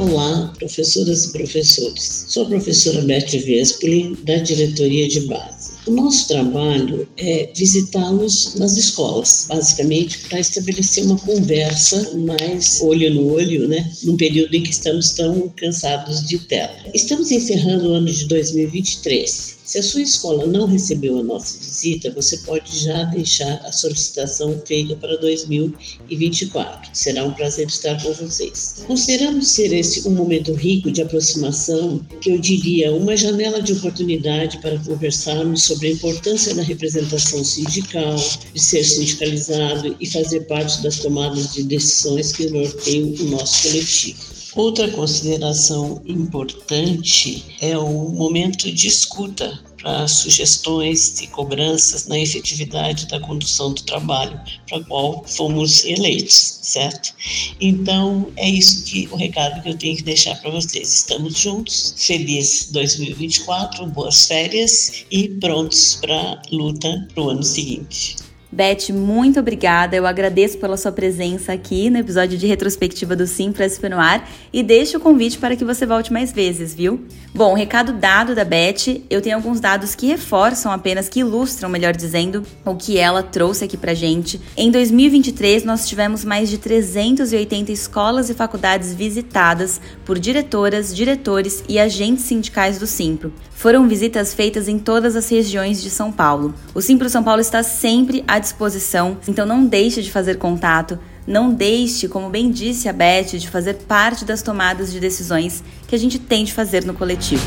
Olá, 0.00 0.52
professoras 0.58 1.26
e 1.26 1.32
professores. 1.32 2.24
Sou 2.28 2.46
a 2.46 2.48
professora 2.48 3.02
Beth 3.02 3.30
Vespoli, 3.46 4.16
da 4.24 4.36
diretoria 4.38 5.06
de 5.06 5.28
base. 5.28 5.59
O 5.86 5.90
nosso 5.92 6.28
trabalho 6.28 7.08
é 7.16 7.50
visitá-los 7.56 8.54
nas 8.56 8.76
escolas, 8.76 9.46
basicamente 9.48 10.18
para 10.28 10.38
estabelecer 10.38 11.04
uma 11.04 11.18
conversa 11.18 12.16
mais 12.18 12.80
olho 12.82 13.12
no 13.14 13.32
olho, 13.32 13.66
né, 13.66 13.90
num 14.02 14.16
período 14.16 14.54
em 14.54 14.62
que 14.62 14.70
estamos 14.70 15.10
tão 15.12 15.48
cansados 15.56 16.26
de 16.26 16.38
tela. 16.40 16.76
Estamos 16.92 17.30
encerrando 17.30 17.88
o 17.88 17.94
ano 17.94 18.12
de 18.12 18.26
2023 18.26 19.59
se 19.70 19.78
a 19.78 19.82
sua 19.84 20.02
escola 20.02 20.48
não 20.48 20.66
recebeu 20.66 21.20
a 21.20 21.22
nossa 21.22 21.56
visita, 21.56 22.10
você 22.10 22.38
pode 22.38 22.76
já 22.76 23.04
deixar 23.04 23.54
a 23.64 23.70
solicitação 23.70 24.60
feita 24.66 24.96
para 24.96 25.16
2024. 25.18 26.90
Será 26.92 27.24
um 27.24 27.32
prazer 27.32 27.68
estar 27.68 28.02
com 28.02 28.12
vocês. 28.14 28.82
Consideramos 28.84 29.46
ser 29.46 29.72
esse 29.72 30.08
um 30.08 30.10
momento 30.10 30.52
rico 30.54 30.90
de 30.90 31.02
aproximação, 31.02 32.04
que 32.20 32.32
eu 32.32 32.38
diria 32.40 32.90
uma 32.90 33.16
janela 33.16 33.62
de 33.62 33.74
oportunidade 33.74 34.58
para 34.58 34.76
conversarmos 34.80 35.62
sobre 35.62 35.86
a 35.86 35.92
importância 35.92 36.52
da 36.52 36.62
representação 36.62 37.44
sindical, 37.44 38.16
de 38.52 38.60
ser 38.60 38.82
sindicalizado 38.82 39.94
e 40.00 40.06
fazer 40.08 40.48
parte 40.48 40.82
das 40.82 40.98
tomadas 40.98 41.54
de 41.54 41.62
decisões 41.62 42.32
que 42.32 42.50
norteiam 42.50 43.14
o 43.20 43.24
nosso 43.26 43.62
coletivo. 43.68 44.39
Outra 44.54 44.90
consideração 44.90 46.02
importante 46.04 47.44
é 47.60 47.78
o 47.78 48.08
momento 48.08 48.70
de 48.72 48.88
escuta 48.88 49.60
para 49.80 50.08
sugestões 50.08 51.20
e 51.20 51.28
cobranças 51.28 52.08
na 52.08 52.18
efetividade 52.18 53.06
da 53.06 53.20
condução 53.20 53.72
do 53.72 53.82
trabalho 53.82 54.38
para 54.68 54.78
o 54.78 54.84
qual 54.86 55.24
fomos 55.24 55.84
eleitos, 55.84 56.58
certo? 56.62 57.14
Então, 57.60 58.30
é 58.36 58.48
isso 58.48 58.84
que 58.84 59.08
o 59.12 59.16
recado 59.16 59.62
que 59.62 59.68
eu 59.68 59.78
tenho 59.78 59.96
que 59.96 60.02
deixar 60.02 60.34
para 60.40 60.50
vocês. 60.50 60.92
Estamos 60.92 61.38
juntos, 61.38 61.94
feliz 61.96 62.68
2024, 62.72 63.86
boas 63.86 64.26
férias 64.26 65.04
e 65.12 65.28
prontos 65.28 65.94
para 66.00 66.14
a 66.14 66.42
luta 66.50 67.08
para 67.14 67.22
o 67.22 67.30
ano 67.30 67.44
seguinte. 67.44 68.16
Beth, 68.52 68.92
muito 68.92 69.38
obrigada. 69.38 69.94
Eu 69.94 70.04
agradeço 70.04 70.58
pela 70.58 70.76
sua 70.76 70.90
presença 70.90 71.52
aqui 71.52 71.88
no 71.88 71.98
episódio 71.98 72.36
de 72.36 72.48
retrospectiva 72.48 73.14
do 73.14 73.24
Sim 73.24 73.52
para 73.52 73.68
SP 73.70 73.86
no 73.88 74.00
ar 74.00 74.28
e 74.52 74.60
deixo 74.60 74.98
o 74.98 75.00
convite 75.00 75.38
para 75.38 75.54
que 75.54 75.64
você 75.64 75.86
volte 75.86 76.12
mais 76.12 76.32
vezes, 76.32 76.74
viu? 76.74 77.00
Bom, 77.32 77.54
recado 77.54 77.92
dado 77.92 78.34
da 78.34 78.44
Beth, 78.44 79.02
eu 79.08 79.20
tenho 79.20 79.36
alguns 79.36 79.60
dados 79.60 79.94
que 79.94 80.08
reforçam 80.08 80.72
apenas, 80.72 81.08
que 81.08 81.20
ilustram, 81.20 81.70
melhor 81.70 81.94
dizendo, 81.94 82.42
o 82.64 82.74
que 82.74 82.98
ela 82.98 83.22
trouxe 83.22 83.64
aqui 83.64 83.76
pra 83.76 83.94
gente. 83.94 84.40
Em 84.56 84.68
2023, 84.68 85.62
nós 85.62 85.88
tivemos 85.88 86.24
mais 86.24 86.50
de 86.50 86.58
380 86.58 87.70
escolas 87.70 88.30
e 88.30 88.34
faculdades 88.34 88.92
visitadas 88.92 89.80
por 90.04 90.18
diretoras, 90.18 90.94
diretores 90.94 91.62
e 91.68 91.78
agentes 91.78 92.24
sindicais 92.24 92.80
do 92.80 92.86
Simpro. 92.86 93.32
Foram 93.52 93.86
visitas 93.86 94.34
feitas 94.34 94.66
em 94.66 94.78
todas 94.78 95.14
as 95.14 95.28
regiões 95.28 95.82
de 95.82 95.90
São 95.90 96.10
Paulo. 96.10 96.54
O 96.74 96.80
Simpro 96.80 97.08
São 97.10 97.22
Paulo 97.22 97.42
está 97.42 97.62
sempre 97.62 98.24
à 98.26 98.39
disposição, 98.40 99.18
então 99.28 99.46
não 99.46 99.64
deixe 99.64 100.02
de 100.02 100.10
fazer 100.10 100.38
contato, 100.38 100.98
não 101.26 101.52
deixe, 101.52 102.08
como 102.08 102.28
bem 102.28 102.50
disse 102.50 102.88
a 102.88 102.92
Beth, 102.92 103.38
de 103.38 103.48
fazer 103.48 103.74
parte 103.74 104.24
das 104.24 104.42
tomadas 104.42 104.90
de 104.90 104.98
decisões 104.98 105.62
que 105.86 105.94
a 105.94 105.98
gente 105.98 106.18
tem 106.18 106.44
de 106.44 106.52
fazer 106.52 106.84
no 106.84 106.94
coletivo. 106.94 107.44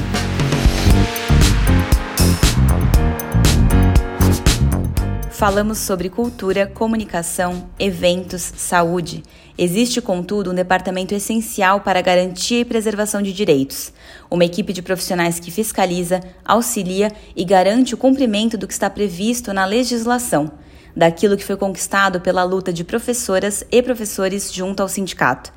Falamos 5.43 5.79
sobre 5.79 6.09
cultura, 6.09 6.65
comunicação, 6.65 7.69
eventos, 7.77 8.53
saúde. 8.55 9.23
Existe, 9.57 9.99
contudo, 9.99 10.51
um 10.51 10.55
departamento 10.55 11.13
essencial 11.13 11.81
para 11.81 11.99
a 11.99 12.01
garantia 12.01 12.61
e 12.61 12.65
preservação 12.65 13.21
de 13.21 13.33
direitos. 13.33 13.91
Uma 14.31 14.45
equipe 14.45 14.71
de 14.71 14.81
profissionais 14.81 15.41
que 15.41 15.51
fiscaliza, 15.51 16.21
auxilia 16.45 17.11
e 17.35 17.43
garante 17.43 17.93
o 17.93 17.97
cumprimento 17.97 18.57
do 18.57 18.65
que 18.65 18.73
está 18.73 18.89
previsto 18.89 19.51
na 19.51 19.65
legislação, 19.65 20.49
daquilo 20.95 21.37
que 21.37 21.45
foi 21.45 21.57
conquistado 21.57 22.21
pela 22.21 22.43
luta 22.43 22.71
de 22.71 22.83
professoras 22.83 23.63
e 23.71 23.81
professores 23.81 24.53
junto 24.53 24.81
ao 24.81 24.89
sindicato. 24.89 25.51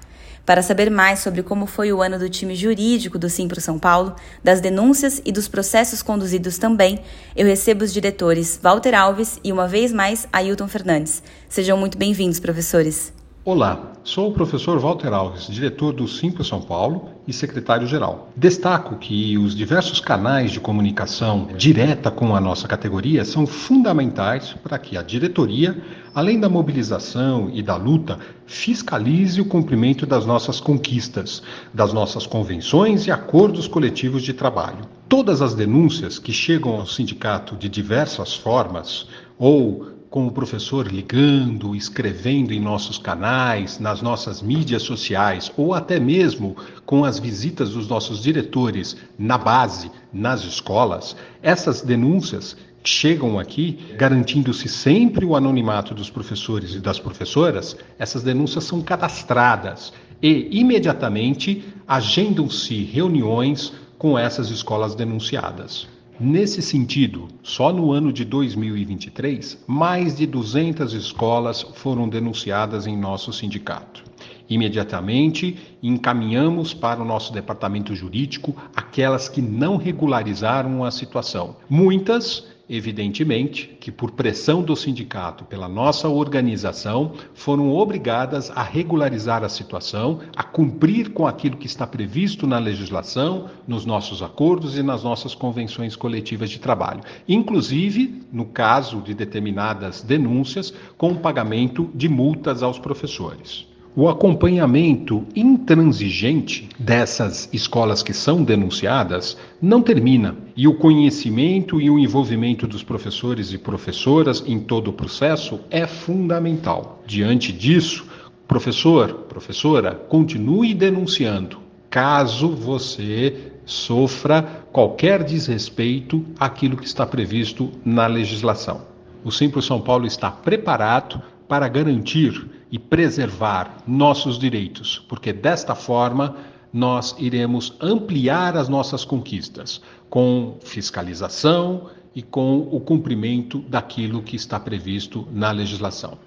Para 0.46 0.62
saber 0.62 0.90
mais 0.90 1.18
sobre 1.18 1.42
como 1.42 1.66
foi 1.66 1.92
o 1.92 2.00
ano 2.00 2.20
do 2.20 2.30
time 2.30 2.54
jurídico 2.54 3.18
do 3.18 3.28
Simpro 3.28 3.60
São 3.60 3.80
Paulo, 3.80 4.14
das 4.44 4.60
denúncias 4.60 5.20
e 5.24 5.32
dos 5.32 5.48
processos 5.48 6.02
conduzidos 6.02 6.56
também, 6.56 7.00
eu 7.34 7.44
recebo 7.44 7.84
os 7.84 7.92
diretores 7.92 8.58
Walter 8.62 8.94
Alves 8.94 9.40
e, 9.42 9.50
uma 9.50 9.66
vez 9.66 9.92
mais, 9.92 10.28
Ailton 10.32 10.68
Fernandes. 10.68 11.20
Sejam 11.48 11.76
muito 11.76 11.98
bem-vindos, 11.98 12.38
professores. 12.38 13.15
Olá, 13.48 13.92
sou 14.02 14.30
o 14.30 14.32
professor 14.32 14.76
Walter 14.80 15.12
Alves, 15.12 15.46
diretor 15.46 15.92
do 15.92 16.08
Simpro 16.08 16.42
São 16.42 16.60
Paulo 16.60 17.10
e 17.28 17.32
secretário-geral. 17.32 18.28
Destaco 18.36 18.96
que 18.96 19.38
os 19.38 19.54
diversos 19.54 20.00
canais 20.00 20.50
de 20.50 20.58
comunicação 20.58 21.50
direta 21.56 22.10
com 22.10 22.34
a 22.34 22.40
nossa 22.40 22.66
categoria 22.66 23.24
são 23.24 23.46
fundamentais 23.46 24.52
para 24.64 24.76
que 24.80 24.96
a 24.96 25.02
diretoria, 25.02 25.80
além 26.12 26.40
da 26.40 26.48
mobilização 26.48 27.48
e 27.54 27.62
da 27.62 27.76
luta, 27.76 28.18
fiscalize 28.46 29.40
o 29.40 29.44
cumprimento 29.44 30.04
das 30.04 30.26
nossas 30.26 30.58
conquistas, 30.58 31.40
das 31.72 31.92
nossas 31.92 32.26
convenções 32.26 33.06
e 33.06 33.12
acordos 33.12 33.68
coletivos 33.68 34.24
de 34.24 34.32
trabalho. 34.34 34.88
Todas 35.08 35.40
as 35.40 35.54
denúncias 35.54 36.18
que 36.18 36.32
chegam 36.32 36.80
ao 36.80 36.86
sindicato 36.86 37.54
de 37.54 37.68
diversas 37.68 38.34
formas 38.34 39.06
ou 39.38 39.94
com 40.10 40.26
o 40.26 40.30
professor 40.30 40.86
ligando, 40.86 41.74
escrevendo 41.74 42.52
em 42.52 42.60
nossos 42.60 42.98
canais, 42.98 43.78
nas 43.78 44.00
nossas 44.00 44.40
mídias 44.40 44.82
sociais, 44.82 45.52
ou 45.56 45.74
até 45.74 45.98
mesmo 45.98 46.56
com 46.84 47.04
as 47.04 47.18
visitas 47.18 47.70
dos 47.70 47.88
nossos 47.88 48.22
diretores 48.22 48.96
na 49.18 49.36
base, 49.36 49.90
nas 50.12 50.44
escolas, 50.44 51.16
essas 51.42 51.82
denúncias 51.82 52.56
chegam 52.84 53.38
aqui, 53.38 53.94
garantindo-se 53.96 54.68
sempre 54.68 55.24
o 55.24 55.34
anonimato 55.34 55.94
dos 55.94 56.08
professores 56.08 56.74
e 56.74 56.80
das 56.80 56.98
professoras, 56.98 57.76
essas 57.98 58.22
denúncias 58.22 58.64
são 58.64 58.80
cadastradas 58.80 59.92
e 60.22 60.48
imediatamente 60.60 61.64
agendam-se 61.86 62.84
reuniões 62.84 63.72
com 63.98 64.18
essas 64.18 64.50
escolas 64.50 64.94
denunciadas. 64.94 65.88
Nesse 66.18 66.62
sentido, 66.62 67.28
só 67.42 67.70
no 67.70 67.92
ano 67.92 68.10
de 68.10 68.24
2023, 68.24 69.62
mais 69.66 70.16
de 70.16 70.26
200 70.26 70.94
escolas 70.94 71.60
foram 71.60 72.08
denunciadas 72.08 72.86
em 72.86 72.96
nosso 72.96 73.34
sindicato. 73.34 74.02
Imediatamente 74.48 75.76
encaminhamos 75.82 76.72
para 76.72 77.02
o 77.02 77.04
nosso 77.04 77.34
departamento 77.34 77.94
jurídico 77.94 78.56
aquelas 78.74 79.28
que 79.28 79.42
não 79.42 79.76
regularizaram 79.76 80.84
a 80.84 80.90
situação. 80.90 81.56
Muitas 81.68 82.46
Evidentemente 82.68 83.76
que, 83.80 83.92
por 83.92 84.10
pressão 84.10 84.60
do 84.60 84.74
sindicato, 84.74 85.44
pela 85.44 85.68
nossa 85.68 86.08
organização, 86.08 87.12
foram 87.32 87.72
obrigadas 87.72 88.50
a 88.50 88.62
regularizar 88.62 89.44
a 89.44 89.48
situação, 89.48 90.18
a 90.34 90.42
cumprir 90.42 91.10
com 91.12 91.28
aquilo 91.28 91.56
que 91.56 91.68
está 91.68 91.86
previsto 91.86 92.44
na 92.44 92.58
legislação, 92.58 93.48
nos 93.68 93.86
nossos 93.86 94.20
acordos 94.20 94.76
e 94.76 94.82
nas 94.82 95.04
nossas 95.04 95.32
convenções 95.32 95.94
coletivas 95.94 96.50
de 96.50 96.58
trabalho, 96.58 97.02
inclusive, 97.28 98.22
no 98.32 98.46
caso 98.46 99.00
de 99.00 99.14
determinadas 99.14 100.02
denúncias, 100.02 100.74
com 100.98 101.12
o 101.12 101.20
pagamento 101.20 101.88
de 101.94 102.08
multas 102.08 102.64
aos 102.64 102.80
professores. 102.80 103.75
O 103.98 104.10
acompanhamento 104.10 105.24
intransigente 105.34 106.68
dessas 106.78 107.48
escolas 107.50 108.02
que 108.02 108.12
são 108.12 108.44
denunciadas 108.44 109.38
não 109.60 109.80
termina, 109.80 110.36
e 110.54 110.68
o 110.68 110.74
conhecimento 110.74 111.80
e 111.80 111.88
o 111.88 111.98
envolvimento 111.98 112.66
dos 112.66 112.82
professores 112.82 113.54
e 113.54 113.56
professoras 113.58 114.44
em 114.46 114.60
todo 114.60 114.88
o 114.88 114.92
processo 114.92 115.60
é 115.70 115.86
fundamental. 115.86 117.02
Diante 117.06 117.50
disso, 117.50 118.04
professor, 118.46 119.14
professora, 119.30 119.94
continue 119.94 120.74
denunciando 120.74 121.58
caso 121.88 122.50
você 122.50 123.50
sofra 123.64 124.42
qualquer 124.70 125.24
desrespeito 125.24 126.22
àquilo 126.38 126.76
que 126.76 126.84
está 126.84 127.06
previsto 127.06 127.72
na 127.82 128.06
legislação. 128.06 128.82
O 129.24 129.32
Simples 129.32 129.64
São 129.64 129.80
Paulo 129.80 130.06
está 130.06 130.30
preparado 130.30 131.22
para 131.48 131.66
garantir 131.66 132.46
e 132.76 132.78
preservar 132.78 133.82
nossos 133.86 134.38
direitos, 134.38 135.02
porque 135.08 135.32
desta 135.32 135.74
forma 135.74 136.36
nós 136.70 137.16
iremos 137.18 137.74
ampliar 137.80 138.54
as 138.54 138.68
nossas 138.68 139.02
conquistas 139.02 139.80
com 140.10 140.58
fiscalização 140.62 141.88
e 142.14 142.20
com 142.20 142.68
o 142.70 142.78
cumprimento 142.78 143.60
daquilo 143.60 144.22
que 144.22 144.36
está 144.36 144.60
previsto 144.60 145.26
na 145.32 145.50
legislação. 145.52 146.18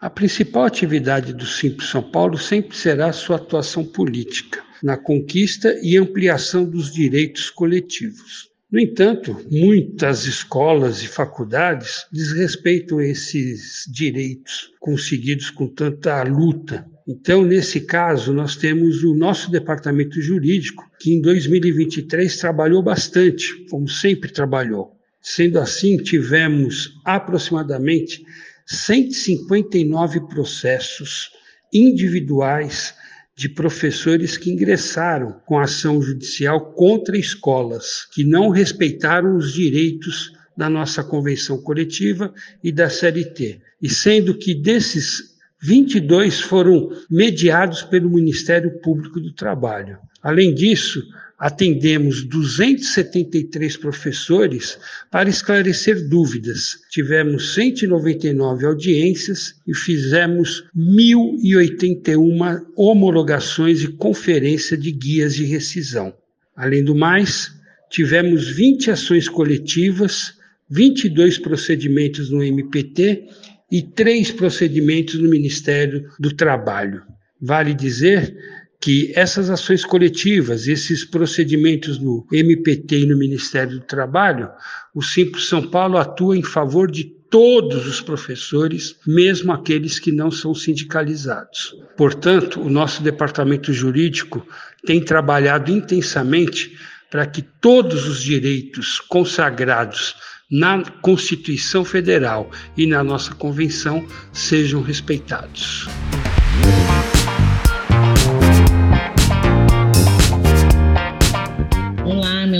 A 0.00 0.08
principal 0.08 0.62
atividade 0.62 1.32
do 1.32 1.44
Simples 1.44 1.90
São 1.90 2.02
Paulo 2.02 2.38
sempre 2.38 2.76
será 2.76 3.12
sua 3.12 3.34
atuação 3.34 3.84
política 3.84 4.62
na 4.80 4.96
conquista 4.96 5.76
e 5.82 5.96
ampliação 5.96 6.64
dos 6.64 6.94
direitos 6.94 7.50
coletivos. 7.50 8.49
No 8.70 8.78
entanto, 8.78 9.36
muitas 9.50 10.26
escolas 10.26 11.02
e 11.02 11.08
faculdades 11.08 12.06
desrespeitam 12.12 13.00
esses 13.00 13.84
direitos 13.92 14.70
conseguidos 14.78 15.50
com 15.50 15.66
tanta 15.66 16.22
luta. 16.22 16.86
Então, 17.04 17.44
nesse 17.44 17.80
caso, 17.80 18.32
nós 18.32 18.54
temos 18.54 19.02
o 19.02 19.12
nosso 19.12 19.50
departamento 19.50 20.22
jurídico, 20.22 20.88
que 21.00 21.12
em 21.12 21.20
2023 21.20 22.36
trabalhou 22.36 22.80
bastante, 22.80 23.64
como 23.68 23.88
sempre 23.88 24.30
trabalhou. 24.30 24.96
Sendo 25.20 25.58
assim, 25.58 25.96
tivemos 25.96 26.92
aproximadamente 27.04 28.24
159 28.66 30.28
processos 30.28 31.32
individuais 31.72 32.94
de 33.40 33.48
professores 33.48 34.36
que 34.36 34.50
ingressaram 34.50 35.40
com 35.46 35.58
ação 35.58 36.02
judicial 36.02 36.74
contra 36.74 37.16
escolas 37.16 38.06
que 38.12 38.22
não 38.22 38.50
respeitaram 38.50 39.34
os 39.34 39.54
direitos 39.54 40.30
da 40.54 40.68
nossa 40.68 41.02
convenção 41.02 41.56
coletiva 41.56 42.34
e 42.62 42.70
da 42.70 42.90
CLT. 42.90 43.62
E 43.80 43.88
sendo 43.88 44.34
que 44.34 44.54
desses 44.54 45.38
22 45.62 46.38
foram 46.38 46.90
mediados 47.10 47.82
pelo 47.82 48.10
Ministério 48.10 48.78
Público 48.82 49.18
do 49.18 49.32
Trabalho. 49.32 49.96
Além 50.22 50.54
disso, 50.54 51.02
atendemos 51.40 52.22
273 52.22 53.78
professores 53.78 54.78
para 55.10 55.30
esclarecer 55.30 56.06
dúvidas. 56.06 56.76
Tivemos 56.90 57.54
199 57.54 58.66
audiências 58.66 59.54
e 59.66 59.74
fizemos 59.74 60.64
1.081 60.76 62.66
homologações 62.76 63.82
e 63.82 63.88
conferência 63.88 64.76
de 64.76 64.92
guias 64.92 65.34
de 65.34 65.46
rescisão. 65.46 66.12
Além 66.54 66.84
do 66.84 66.94
mais, 66.94 67.50
tivemos 67.88 68.46
20 68.50 68.90
ações 68.90 69.26
coletivas, 69.26 70.34
22 70.68 71.38
procedimentos 71.38 72.28
no 72.28 72.44
MPT 72.44 73.24
e 73.72 73.80
três 73.80 74.30
procedimentos 74.30 75.14
no 75.14 75.30
Ministério 75.30 76.06
do 76.18 76.34
Trabalho. 76.34 77.02
Vale 77.40 77.72
dizer 77.72 78.36
que 78.80 79.12
essas 79.14 79.50
ações 79.50 79.84
coletivas, 79.84 80.66
esses 80.66 81.04
procedimentos 81.04 81.98
no 81.98 82.26
MPT 82.32 83.00
e 83.00 83.06
no 83.06 83.18
Ministério 83.18 83.78
do 83.78 83.84
Trabalho, 83.84 84.48
o 84.94 85.02
Simples 85.02 85.48
São 85.48 85.62
Paulo 85.62 85.98
atua 85.98 86.36
em 86.36 86.42
favor 86.42 86.90
de 86.90 87.04
todos 87.04 87.86
os 87.86 88.00
professores, 88.00 88.96
mesmo 89.06 89.52
aqueles 89.52 89.98
que 89.98 90.10
não 90.10 90.30
são 90.30 90.54
sindicalizados. 90.54 91.76
Portanto, 91.96 92.60
o 92.60 92.70
nosso 92.70 93.02
departamento 93.02 93.72
jurídico 93.72 94.44
tem 94.84 95.04
trabalhado 95.04 95.70
intensamente 95.70 96.76
para 97.10 97.26
que 97.26 97.42
todos 97.42 98.08
os 98.08 98.22
direitos 98.22 98.98
consagrados 98.98 100.16
na 100.50 100.82
Constituição 101.02 101.84
Federal 101.84 102.50
e 102.76 102.86
na 102.86 103.04
nossa 103.04 103.32
Convenção 103.34 104.04
sejam 104.32 104.82
respeitados. 104.82 105.86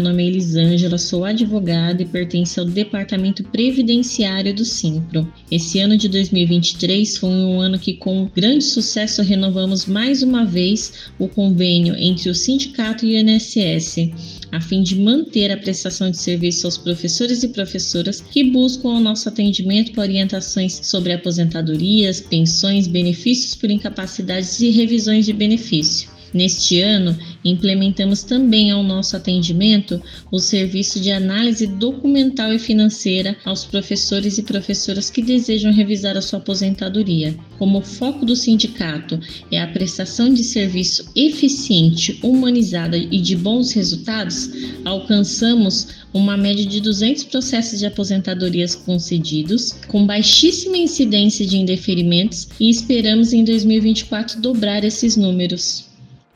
Elisângela, 0.08 0.96
sou 0.96 1.24
advogada 1.24 2.02
e 2.02 2.06
pertenço 2.06 2.60
ao 2.60 2.66
Departamento 2.66 3.44
Previdenciário 3.44 4.54
do 4.54 4.64
Simpro. 4.64 5.30
Esse 5.50 5.80
ano 5.80 5.96
de 5.96 6.08
2023 6.08 7.18
foi 7.18 7.28
um 7.28 7.60
ano 7.60 7.78
que, 7.78 7.94
com 7.94 8.30
grande 8.34 8.64
sucesso, 8.64 9.22
renovamos 9.22 9.84
mais 9.84 10.22
uma 10.22 10.44
vez 10.44 11.10
o 11.18 11.28
convênio 11.28 11.94
entre 11.96 12.30
o 12.30 12.34
sindicato 12.34 13.04
e 13.04 13.16
o 13.16 13.18
INSS 13.18 14.10
a 14.52 14.60
fim 14.60 14.82
de 14.82 14.96
manter 14.96 15.50
a 15.50 15.56
prestação 15.56 16.10
de 16.10 16.18
serviço 16.18 16.66
aos 16.66 16.76
professores 16.76 17.42
e 17.42 17.48
professoras 17.48 18.20
que 18.20 18.42
buscam 18.42 18.88
o 18.88 19.00
nosso 19.00 19.28
atendimento 19.28 19.92
para 19.92 20.02
orientações 20.02 20.80
sobre 20.82 21.12
aposentadorias, 21.12 22.20
pensões, 22.20 22.86
benefícios 22.86 23.54
por 23.54 23.70
incapacidades 23.70 24.60
e 24.60 24.70
revisões 24.70 25.24
de 25.24 25.32
benefício. 25.32 26.08
Neste 26.32 26.80
ano, 26.80 27.18
implementamos 27.44 28.22
também 28.22 28.70
ao 28.70 28.84
nosso 28.84 29.16
atendimento 29.16 30.00
o 30.30 30.38
serviço 30.38 31.00
de 31.00 31.10
análise 31.10 31.66
documental 31.66 32.52
e 32.52 32.58
financeira 32.58 33.36
aos 33.44 33.64
professores 33.64 34.38
e 34.38 34.42
professoras 34.42 35.10
que 35.10 35.22
desejam 35.22 35.72
revisar 35.72 36.16
a 36.16 36.22
sua 36.22 36.38
aposentadoria. 36.38 37.36
Como 37.58 37.78
o 37.78 37.82
foco 37.82 38.24
do 38.24 38.36
sindicato 38.36 39.18
é 39.50 39.60
a 39.60 39.66
prestação 39.66 40.32
de 40.32 40.44
serviço 40.44 41.10
eficiente, 41.16 42.18
humanizada 42.22 42.96
e 42.96 43.20
de 43.20 43.34
bons 43.34 43.72
resultados, 43.72 44.50
alcançamos 44.84 45.88
uma 46.14 46.36
média 46.36 46.64
de 46.64 46.80
200 46.80 47.24
processos 47.24 47.78
de 47.80 47.86
aposentadorias 47.86 48.74
concedidos, 48.74 49.72
com 49.88 50.06
baixíssima 50.06 50.76
incidência 50.76 51.46
de 51.46 51.56
indeferimentos, 51.56 52.48
e 52.58 52.70
esperamos 52.70 53.32
em 53.32 53.44
2024 53.44 54.40
dobrar 54.40 54.84
esses 54.84 55.16
números. 55.16 55.89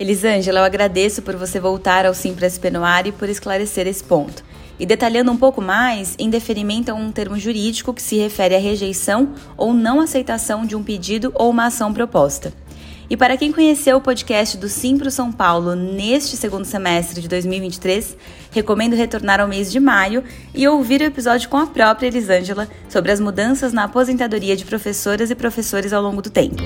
Elisângela, 0.04 0.60
eu 0.60 0.64
agradeço 0.64 1.22
por 1.22 1.34
você 1.34 1.58
voltar 1.58 2.04
ao 2.04 2.12
Simples 2.12 2.58
Penoar 2.58 3.06
e 3.06 3.12
por 3.12 3.26
esclarecer 3.26 3.86
esse 3.86 4.04
ponto. 4.04 4.44
E 4.78 4.84
detalhando 4.84 5.32
um 5.32 5.36
pouco 5.36 5.62
mais, 5.62 6.14
indeferimento 6.18 6.90
é 6.90 6.94
um 6.94 7.10
termo 7.10 7.38
jurídico 7.38 7.94
que 7.94 8.02
se 8.02 8.18
refere 8.18 8.54
à 8.54 8.58
rejeição 8.58 9.32
ou 9.56 9.72
não 9.72 10.02
aceitação 10.02 10.66
de 10.66 10.76
um 10.76 10.82
pedido 10.82 11.32
ou 11.34 11.48
uma 11.48 11.66
ação 11.66 11.90
proposta. 11.90 12.52
E 13.08 13.16
para 13.16 13.38
quem 13.38 13.50
conheceu 13.50 13.96
o 13.96 14.00
podcast 14.00 14.58
do 14.58 14.68
Simpro 14.68 15.10
São 15.10 15.32
Paulo 15.32 15.74
neste 15.74 16.36
segundo 16.36 16.66
semestre 16.66 17.22
de 17.22 17.28
2023, 17.28 18.14
recomendo 18.50 18.94
retornar 18.94 19.40
ao 19.40 19.48
mês 19.48 19.72
de 19.72 19.80
maio 19.80 20.22
e 20.54 20.68
ouvir 20.68 21.00
o 21.00 21.04
episódio 21.04 21.48
com 21.48 21.56
a 21.56 21.66
própria 21.66 22.08
Elisângela 22.08 22.68
sobre 22.90 23.10
as 23.10 23.20
mudanças 23.20 23.72
na 23.72 23.84
aposentadoria 23.84 24.54
de 24.54 24.66
professoras 24.66 25.30
e 25.30 25.34
professores 25.34 25.94
ao 25.94 26.02
longo 26.02 26.20
do 26.20 26.28
tempo. 26.28 26.62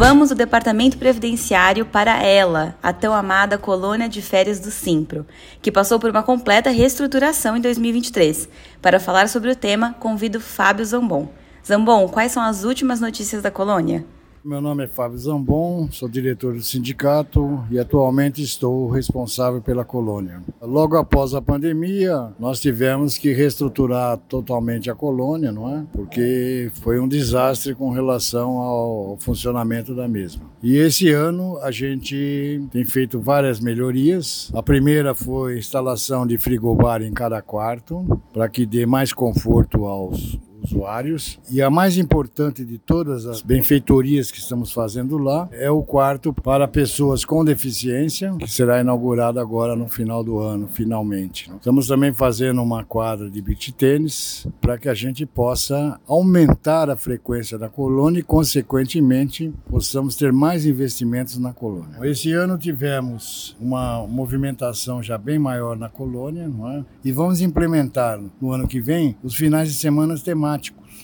Vamos 0.00 0.30
do 0.30 0.34
departamento 0.34 0.96
previdenciário 0.96 1.84
para 1.84 2.22
ela, 2.22 2.74
a 2.82 2.90
tão 2.90 3.12
amada 3.12 3.58
colônia 3.58 4.08
de 4.08 4.22
férias 4.22 4.58
do 4.58 4.70
Simpro, 4.70 5.26
que 5.60 5.70
passou 5.70 6.00
por 6.00 6.08
uma 6.08 6.22
completa 6.22 6.70
reestruturação 6.70 7.54
em 7.54 7.60
2023. 7.60 8.48
Para 8.80 8.98
falar 8.98 9.28
sobre 9.28 9.50
o 9.50 9.54
tema, 9.54 9.94
convido 10.00 10.40
Fábio 10.40 10.86
Zambon. 10.86 11.28
Zambon, 11.62 12.08
quais 12.08 12.32
são 12.32 12.42
as 12.42 12.64
últimas 12.64 12.98
notícias 12.98 13.42
da 13.42 13.50
colônia? 13.50 14.06
Meu 14.42 14.58
nome 14.58 14.84
é 14.84 14.86
Fábio 14.86 15.18
Zambon, 15.18 15.86
sou 15.92 16.08
diretor 16.08 16.54
do 16.54 16.62
sindicato 16.62 17.62
e 17.70 17.78
atualmente 17.78 18.42
estou 18.42 18.88
responsável 18.88 19.60
pela 19.60 19.84
colônia. 19.84 20.40
Logo 20.62 20.96
após 20.96 21.34
a 21.34 21.42
pandemia, 21.42 22.32
nós 22.38 22.58
tivemos 22.58 23.18
que 23.18 23.34
reestruturar 23.34 24.16
totalmente 24.16 24.90
a 24.90 24.94
colônia, 24.94 25.52
não 25.52 25.68
é? 25.68 25.84
Porque 25.92 26.72
foi 26.80 26.98
um 26.98 27.06
desastre 27.06 27.74
com 27.74 27.90
relação 27.90 28.56
ao 28.56 29.18
funcionamento 29.20 29.94
da 29.94 30.08
mesma. 30.08 30.42
E 30.62 30.74
esse 30.74 31.10
ano 31.10 31.58
a 31.58 31.70
gente 31.70 32.62
tem 32.72 32.82
feito 32.82 33.20
várias 33.20 33.60
melhorias. 33.60 34.50
A 34.54 34.62
primeira 34.62 35.14
foi 35.14 35.58
instalação 35.58 36.26
de 36.26 36.38
frigobar 36.38 37.02
em 37.02 37.12
cada 37.12 37.42
quarto, 37.42 38.22
para 38.32 38.48
que 38.48 38.64
dê 38.64 38.86
mais 38.86 39.12
conforto 39.12 39.84
aos 39.84 40.40
usuários. 40.62 41.38
E 41.50 41.62
a 41.62 41.70
mais 41.70 41.96
importante 41.96 42.64
de 42.64 42.78
todas 42.78 43.26
as 43.26 43.42
benfeitorias 43.42 44.30
que 44.30 44.38
estamos 44.38 44.72
fazendo 44.72 45.18
lá 45.18 45.48
é 45.52 45.70
o 45.70 45.82
quarto 45.82 46.32
para 46.32 46.68
pessoas 46.68 47.24
com 47.24 47.44
deficiência, 47.44 48.34
que 48.38 48.50
será 48.50 48.80
inaugurado 48.80 49.40
agora 49.40 49.74
no 49.74 49.88
final 49.88 50.22
do 50.22 50.38
ano, 50.38 50.68
finalmente. 50.68 51.50
Estamos 51.56 51.86
também 51.86 52.12
fazendo 52.12 52.62
uma 52.62 52.84
quadra 52.84 53.30
de 53.30 53.40
beach 53.40 53.72
tênis 53.72 54.46
para 54.60 54.78
que 54.78 54.88
a 54.88 54.94
gente 54.94 55.24
possa 55.24 55.98
aumentar 56.06 56.90
a 56.90 56.96
frequência 56.96 57.58
da 57.58 57.68
colônia 57.68 58.20
e, 58.20 58.22
consequentemente, 58.22 59.52
possamos 59.68 60.16
ter 60.16 60.32
mais 60.32 60.66
investimentos 60.66 61.38
na 61.38 61.52
colônia. 61.52 61.98
Esse 62.02 62.32
ano 62.32 62.58
tivemos 62.58 63.56
uma 63.60 64.06
movimentação 64.06 65.02
já 65.02 65.16
bem 65.16 65.38
maior 65.38 65.76
na 65.76 65.88
colônia 65.88 66.50
é? 66.76 66.84
e 67.04 67.12
vamos 67.12 67.40
implementar 67.40 68.20
no 68.40 68.52
ano 68.52 68.68
que 68.68 68.80
vem 68.80 69.16
os 69.22 69.34
finais 69.34 69.68
de 69.68 69.74
semana 69.74 70.10
temáticos 70.22 70.59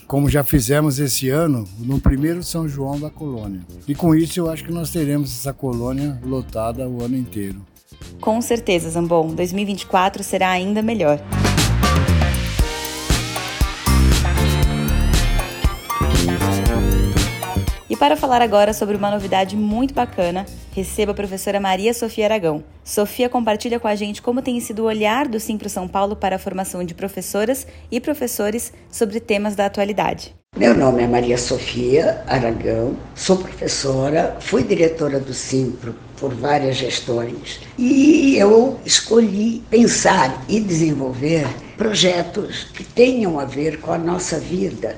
como 0.06 0.30
já 0.30 0.44
fizemos 0.44 0.98
esse 0.98 1.28
ano 1.28 1.64
no 1.78 2.00
primeiro 2.00 2.42
São 2.42 2.68
João 2.68 2.98
da 2.98 3.10
colônia. 3.10 3.60
E 3.86 3.94
com 3.94 4.14
isso 4.14 4.38
eu 4.38 4.50
acho 4.50 4.64
que 4.64 4.72
nós 4.72 4.90
teremos 4.90 5.30
essa 5.30 5.52
colônia 5.52 6.18
lotada 6.24 6.88
o 6.88 7.02
ano 7.02 7.16
inteiro. 7.16 7.60
Com 8.20 8.40
certeza, 8.40 8.90
Zambon, 8.90 9.34
2024 9.34 10.22
será 10.22 10.50
ainda 10.50 10.82
melhor. 10.82 11.20
Para 18.06 18.16
falar 18.16 18.40
agora 18.40 18.72
sobre 18.72 18.96
uma 18.96 19.10
novidade 19.10 19.56
muito 19.56 19.92
bacana, 19.92 20.46
receba 20.72 21.10
a 21.10 21.14
professora 21.14 21.58
Maria 21.58 21.92
Sofia 21.92 22.26
Aragão. 22.26 22.62
Sofia 22.84 23.28
compartilha 23.28 23.80
com 23.80 23.88
a 23.88 23.96
gente 23.96 24.22
como 24.22 24.40
tem 24.40 24.60
sido 24.60 24.84
o 24.84 24.86
olhar 24.86 25.26
do 25.26 25.40
Simpro 25.40 25.68
São 25.68 25.88
Paulo 25.88 26.14
para 26.14 26.36
a 26.36 26.38
formação 26.38 26.84
de 26.84 26.94
professoras 26.94 27.66
e 27.90 28.00
professores 28.00 28.72
sobre 28.92 29.18
temas 29.18 29.56
da 29.56 29.66
atualidade. 29.66 30.36
Meu 30.56 30.72
nome 30.72 31.02
é 31.02 31.08
Maria 31.08 31.36
Sofia 31.36 32.22
Aragão, 32.28 32.96
sou 33.16 33.38
professora, 33.38 34.36
fui 34.38 34.62
diretora 34.62 35.18
do 35.18 35.34
Simpro 35.34 35.92
por 36.16 36.32
várias 36.32 36.76
gestões 36.76 37.60
e 37.76 38.36
eu 38.36 38.78
escolhi 38.86 39.64
pensar 39.68 40.44
e 40.48 40.60
desenvolver 40.60 41.44
projetos 41.76 42.68
que 42.72 42.84
tenham 42.84 43.40
a 43.40 43.44
ver 43.44 43.80
com 43.80 43.90
a 43.90 43.98
nossa 43.98 44.38
vida 44.38 44.96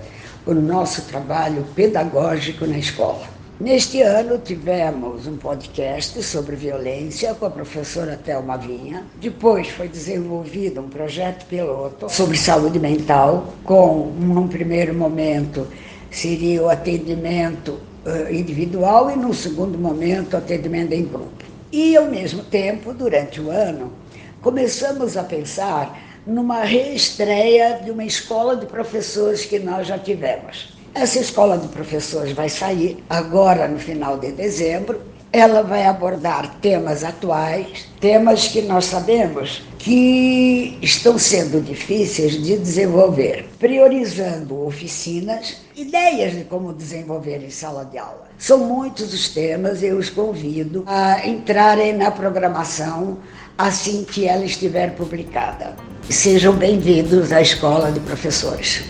o 0.49 0.55
nosso 0.55 1.03
trabalho 1.03 1.63
pedagógico 1.75 2.67
na 2.67 2.79
escola. 2.79 3.21
Neste 3.61 4.01
ano 4.01 4.39
tivemos 4.39 5.27
um 5.27 5.37
podcast 5.37 6.23
sobre 6.23 6.57
violência 6.57 7.35
com 7.35 7.45
a 7.45 7.51
professora 7.51 8.17
Thelma 8.17 8.57
Vinha. 8.57 9.05
Depois 9.21 9.69
foi 9.69 9.89
desenvolvido 9.89 10.81
um 10.81 10.89
projeto 10.89 11.45
piloto 11.45 12.09
sobre 12.09 12.39
saúde 12.39 12.79
mental, 12.79 13.53
com, 13.63 14.11
num 14.19 14.49
primeiro 14.49 14.95
momento, 14.95 15.67
seria 16.11 16.63
o 16.63 16.71
atendimento 16.71 17.79
uh, 18.07 18.33
individual 18.33 19.11
e, 19.11 19.17
num 19.17 19.35
segundo 19.35 19.79
momento, 19.79 20.35
atendimento 20.35 20.95
em 20.95 21.05
grupo. 21.05 21.45
E, 21.71 21.95
ao 21.95 22.07
mesmo 22.07 22.43
tempo, 22.43 22.95
durante 22.95 23.39
o 23.39 23.51
ano, 23.51 23.93
começamos 24.41 25.15
a 25.19 25.25
pensar 25.25 26.08
numa 26.29 26.63
reestreia 26.63 27.81
de 27.83 27.91
uma 27.91 28.05
escola 28.05 28.55
de 28.55 28.67
professores 28.67 29.47
que 29.47 29.59
nós 29.59 29.87
já 29.87 29.99
tivemos. 29.99 30.77
Essa 30.95 31.21
escola 31.21 31.57
de 31.57 31.69
professores 31.69 32.33
vai 32.33 32.51
sair 32.51 33.03
agora 33.09 33.67
no 33.67 33.79
final 33.79 34.19
de 34.19 34.33
dezembro. 34.33 35.01
Ela 35.33 35.63
vai 35.63 35.85
abordar 35.87 36.57
temas 36.61 37.03
atuais, 37.03 37.87
temas 38.01 38.49
que 38.49 38.63
nós 38.63 38.87
sabemos 38.87 39.63
que 39.79 40.79
estão 40.83 41.19
sendo 41.19 41.63
difíceis 41.63 42.33
de 42.43 42.59
desenvolver, 42.59 43.47
priorizando 43.59 44.67
oficinas, 44.67 45.63
ideias 45.77 46.35
de 46.35 46.45
como 46.45 46.73
desenvolver 46.73 47.43
em 47.43 47.51
sala 47.51 47.85
de 47.85 47.97
aula. 47.97 48.29
São 48.39 48.59
muitos 48.59 49.15
os 49.15 49.29
temas 49.31 49.83
eu 49.83 49.97
os 49.97 50.11
convido 50.11 50.85
a 50.87 51.27
entrarem 51.27 51.95
na 51.95 52.11
programação 52.11 53.19
assim 53.57 54.05
que 54.05 54.27
ela 54.27 54.45
estiver 54.45 54.95
publicada. 54.95 55.77
Sejam 56.11 56.55
bem-vindos 56.57 57.33
à 57.33 57.43
Escola 57.43 57.93
de 57.93 58.01
Professores. 58.01 58.83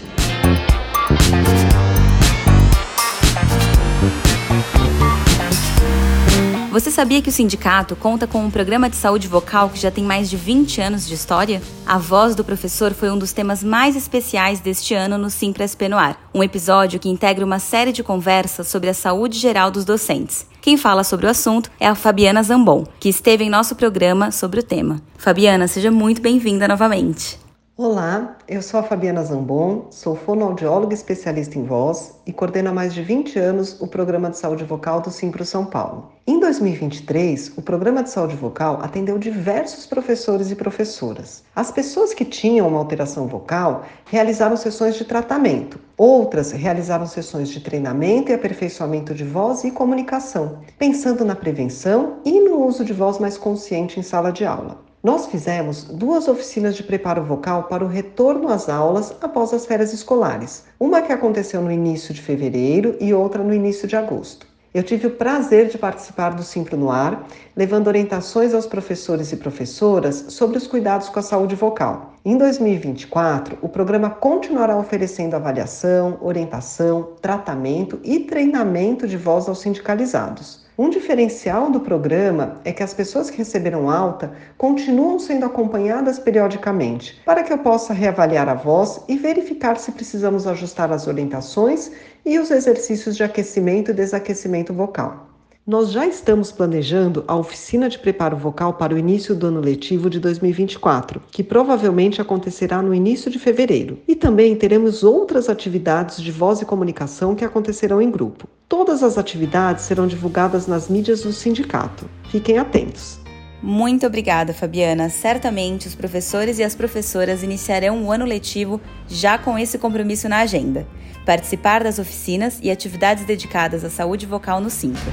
Você 6.70 6.92
sabia 6.92 7.20
que 7.20 7.28
o 7.28 7.32
sindicato 7.32 7.96
conta 7.96 8.24
com 8.28 8.44
um 8.44 8.50
programa 8.50 8.88
de 8.88 8.94
saúde 8.94 9.26
vocal 9.26 9.68
que 9.68 9.80
já 9.80 9.90
tem 9.90 10.04
mais 10.04 10.30
de 10.30 10.36
20 10.36 10.80
anos 10.80 11.08
de 11.08 11.14
história? 11.14 11.60
A 11.84 11.98
voz 11.98 12.36
do 12.36 12.44
professor 12.44 12.94
foi 12.94 13.10
um 13.10 13.18
dos 13.18 13.32
temas 13.32 13.64
mais 13.64 13.96
especiais 13.96 14.60
deste 14.60 14.94
ano 14.94 15.18
no 15.18 15.28
Simples 15.28 15.76
no 15.90 15.98
Ar, 15.98 16.30
um 16.32 16.40
episódio 16.40 17.00
que 17.00 17.08
integra 17.08 17.44
uma 17.44 17.58
série 17.58 17.90
de 17.90 18.04
conversas 18.04 18.68
sobre 18.68 18.88
a 18.88 18.94
saúde 18.94 19.40
geral 19.40 19.72
dos 19.72 19.84
docentes. 19.84 20.46
Quem 20.68 20.76
fala 20.76 21.02
sobre 21.02 21.24
o 21.24 21.30
assunto 21.30 21.70
é 21.80 21.86
a 21.86 21.94
Fabiana 21.94 22.42
Zambon, 22.42 22.86
que 23.00 23.08
esteve 23.08 23.42
em 23.42 23.48
nosso 23.48 23.74
programa 23.74 24.30
sobre 24.30 24.60
o 24.60 24.62
tema. 24.62 25.00
Fabiana, 25.16 25.66
seja 25.66 25.90
muito 25.90 26.20
bem-vinda 26.20 26.68
novamente. 26.68 27.38
Olá, 27.80 28.36
eu 28.48 28.60
sou 28.60 28.80
a 28.80 28.82
Fabiana 28.82 29.22
Zambon, 29.22 29.86
sou 29.92 30.16
fonoaudióloga 30.16 30.92
especialista 30.92 31.56
em 31.56 31.62
voz 31.62 32.12
e 32.26 32.32
coordeno 32.32 32.70
há 32.70 32.72
mais 32.72 32.92
de 32.92 33.00
20 33.04 33.38
anos 33.38 33.80
o 33.80 33.86
Programa 33.86 34.30
de 34.30 34.36
Saúde 34.36 34.64
Vocal 34.64 35.00
do 35.00 35.12
Simpro 35.12 35.44
São 35.44 35.64
Paulo. 35.64 36.10
Em 36.26 36.40
2023, 36.40 37.52
o 37.56 37.62
Programa 37.62 38.02
de 38.02 38.10
Saúde 38.10 38.34
Vocal 38.34 38.80
atendeu 38.82 39.16
diversos 39.16 39.86
professores 39.86 40.50
e 40.50 40.56
professoras. 40.56 41.44
As 41.54 41.70
pessoas 41.70 42.12
que 42.12 42.24
tinham 42.24 42.66
uma 42.66 42.80
alteração 42.80 43.28
vocal 43.28 43.84
realizaram 44.06 44.56
sessões 44.56 44.96
de 44.96 45.04
tratamento, 45.04 45.78
outras 45.96 46.50
realizaram 46.50 47.06
sessões 47.06 47.48
de 47.48 47.60
treinamento 47.60 48.32
e 48.32 48.34
aperfeiçoamento 48.34 49.14
de 49.14 49.22
voz 49.22 49.62
e 49.62 49.70
comunicação, 49.70 50.58
pensando 50.76 51.24
na 51.24 51.36
prevenção 51.36 52.16
e 52.24 52.40
no 52.40 52.66
uso 52.66 52.84
de 52.84 52.92
voz 52.92 53.20
mais 53.20 53.38
consciente 53.38 54.00
em 54.00 54.02
sala 54.02 54.32
de 54.32 54.44
aula. 54.44 54.87
Nós 55.08 55.24
fizemos 55.24 55.84
duas 55.84 56.28
oficinas 56.28 56.76
de 56.76 56.82
preparo 56.82 57.24
vocal 57.24 57.62
para 57.62 57.82
o 57.82 57.88
retorno 57.88 58.50
às 58.50 58.68
aulas 58.68 59.10
após 59.22 59.54
as 59.54 59.64
férias 59.64 59.94
escolares, 59.94 60.64
uma 60.78 61.00
que 61.00 61.10
aconteceu 61.10 61.62
no 61.62 61.72
início 61.72 62.12
de 62.12 62.20
fevereiro 62.20 62.94
e 63.00 63.14
outra 63.14 63.42
no 63.42 63.54
início 63.54 63.88
de 63.88 63.96
agosto. 63.96 64.46
Eu 64.74 64.82
tive 64.82 65.06
o 65.06 65.12
prazer 65.12 65.68
de 65.68 65.78
participar 65.78 66.34
do 66.34 66.42
Simpro 66.42 66.76
no 66.76 66.90
Ar, 66.90 67.26
levando 67.56 67.86
orientações 67.86 68.52
aos 68.52 68.66
professores 68.66 69.32
e 69.32 69.38
professoras 69.38 70.26
sobre 70.28 70.58
os 70.58 70.66
cuidados 70.66 71.08
com 71.08 71.18
a 71.18 71.22
saúde 71.22 71.54
vocal. 71.54 72.12
Em 72.22 72.36
2024, 72.36 73.56
o 73.62 73.68
programa 73.70 74.10
continuará 74.10 74.76
oferecendo 74.76 75.32
avaliação, 75.32 76.18
orientação, 76.20 77.14
tratamento 77.22 77.98
e 78.04 78.20
treinamento 78.20 79.08
de 79.08 79.16
voz 79.16 79.48
aos 79.48 79.60
sindicalizados. 79.60 80.67
Um 80.80 80.88
diferencial 80.88 81.72
do 81.72 81.80
programa 81.80 82.60
é 82.64 82.72
que 82.72 82.84
as 82.84 82.94
pessoas 82.94 83.28
que 83.28 83.38
receberam 83.38 83.90
alta 83.90 84.30
continuam 84.56 85.18
sendo 85.18 85.44
acompanhadas 85.44 86.20
periodicamente, 86.20 87.20
para 87.24 87.42
que 87.42 87.52
eu 87.52 87.58
possa 87.58 87.92
reavaliar 87.92 88.48
a 88.48 88.54
voz 88.54 89.00
e 89.08 89.18
verificar 89.18 89.76
se 89.76 89.90
precisamos 89.90 90.46
ajustar 90.46 90.92
as 90.92 91.08
orientações 91.08 91.90
e 92.24 92.38
os 92.38 92.52
exercícios 92.52 93.16
de 93.16 93.24
aquecimento 93.24 93.90
e 93.90 93.94
desaquecimento 93.94 94.72
vocal. 94.72 95.27
Nós 95.68 95.92
já 95.92 96.06
estamos 96.06 96.50
planejando 96.50 97.22
a 97.28 97.36
oficina 97.36 97.90
de 97.90 97.98
preparo 97.98 98.34
vocal 98.38 98.72
para 98.72 98.94
o 98.94 98.98
início 98.98 99.34
do 99.34 99.48
ano 99.48 99.60
letivo 99.60 100.08
de 100.08 100.18
2024, 100.18 101.20
que 101.30 101.44
provavelmente 101.44 102.22
acontecerá 102.22 102.80
no 102.80 102.94
início 102.94 103.30
de 103.30 103.38
fevereiro. 103.38 103.98
E 104.08 104.16
também 104.16 104.56
teremos 104.56 105.04
outras 105.04 105.50
atividades 105.50 106.22
de 106.22 106.32
voz 106.32 106.62
e 106.62 106.64
comunicação 106.64 107.34
que 107.34 107.44
acontecerão 107.44 108.00
em 108.00 108.10
grupo. 108.10 108.48
Todas 108.66 109.02
as 109.02 109.18
atividades 109.18 109.84
serão 109.84 110.06
divulgadas 110.06 110.66
nas 110.66 110.88
mídias 110.88 111.20
do 111.20 111.34
sindicato. 111.34 112.08
Fiquem 112.30 112.56
atentos. 112.56 113.20
Muito 113.62 114.06
obrigada, 114.06 114.54
Fabiana. 114.54 115.10
Certamente 115.10 115.88
os 115.88 115.94
professores 115.94 116.58
e 116.58 116.62
as 116.62 116.74
professoras 116.74 117.42
iniciarão 117.42 118.04
o 118.04 118.12
ano 118.12 118.24
letivo 118.24 118.80
já 119.08 119.36
com 119.36 119.58
esse 119.58 119.78
compromisso 119.78 120.28
na 120.28 120.38
agenda: 120.38 120.86
participar 121.26 121.82
das 121.82 121.98
oficinas 121.98 122.58
e 122.62 122.70
atividades 122.70 123.24
dedicadas 123.24 123.84
à 123.84 123.90
saúde 123.90 124.26
vocal 124.26 124.60
no 124.60 124.70
Simpro. 124.70 125.10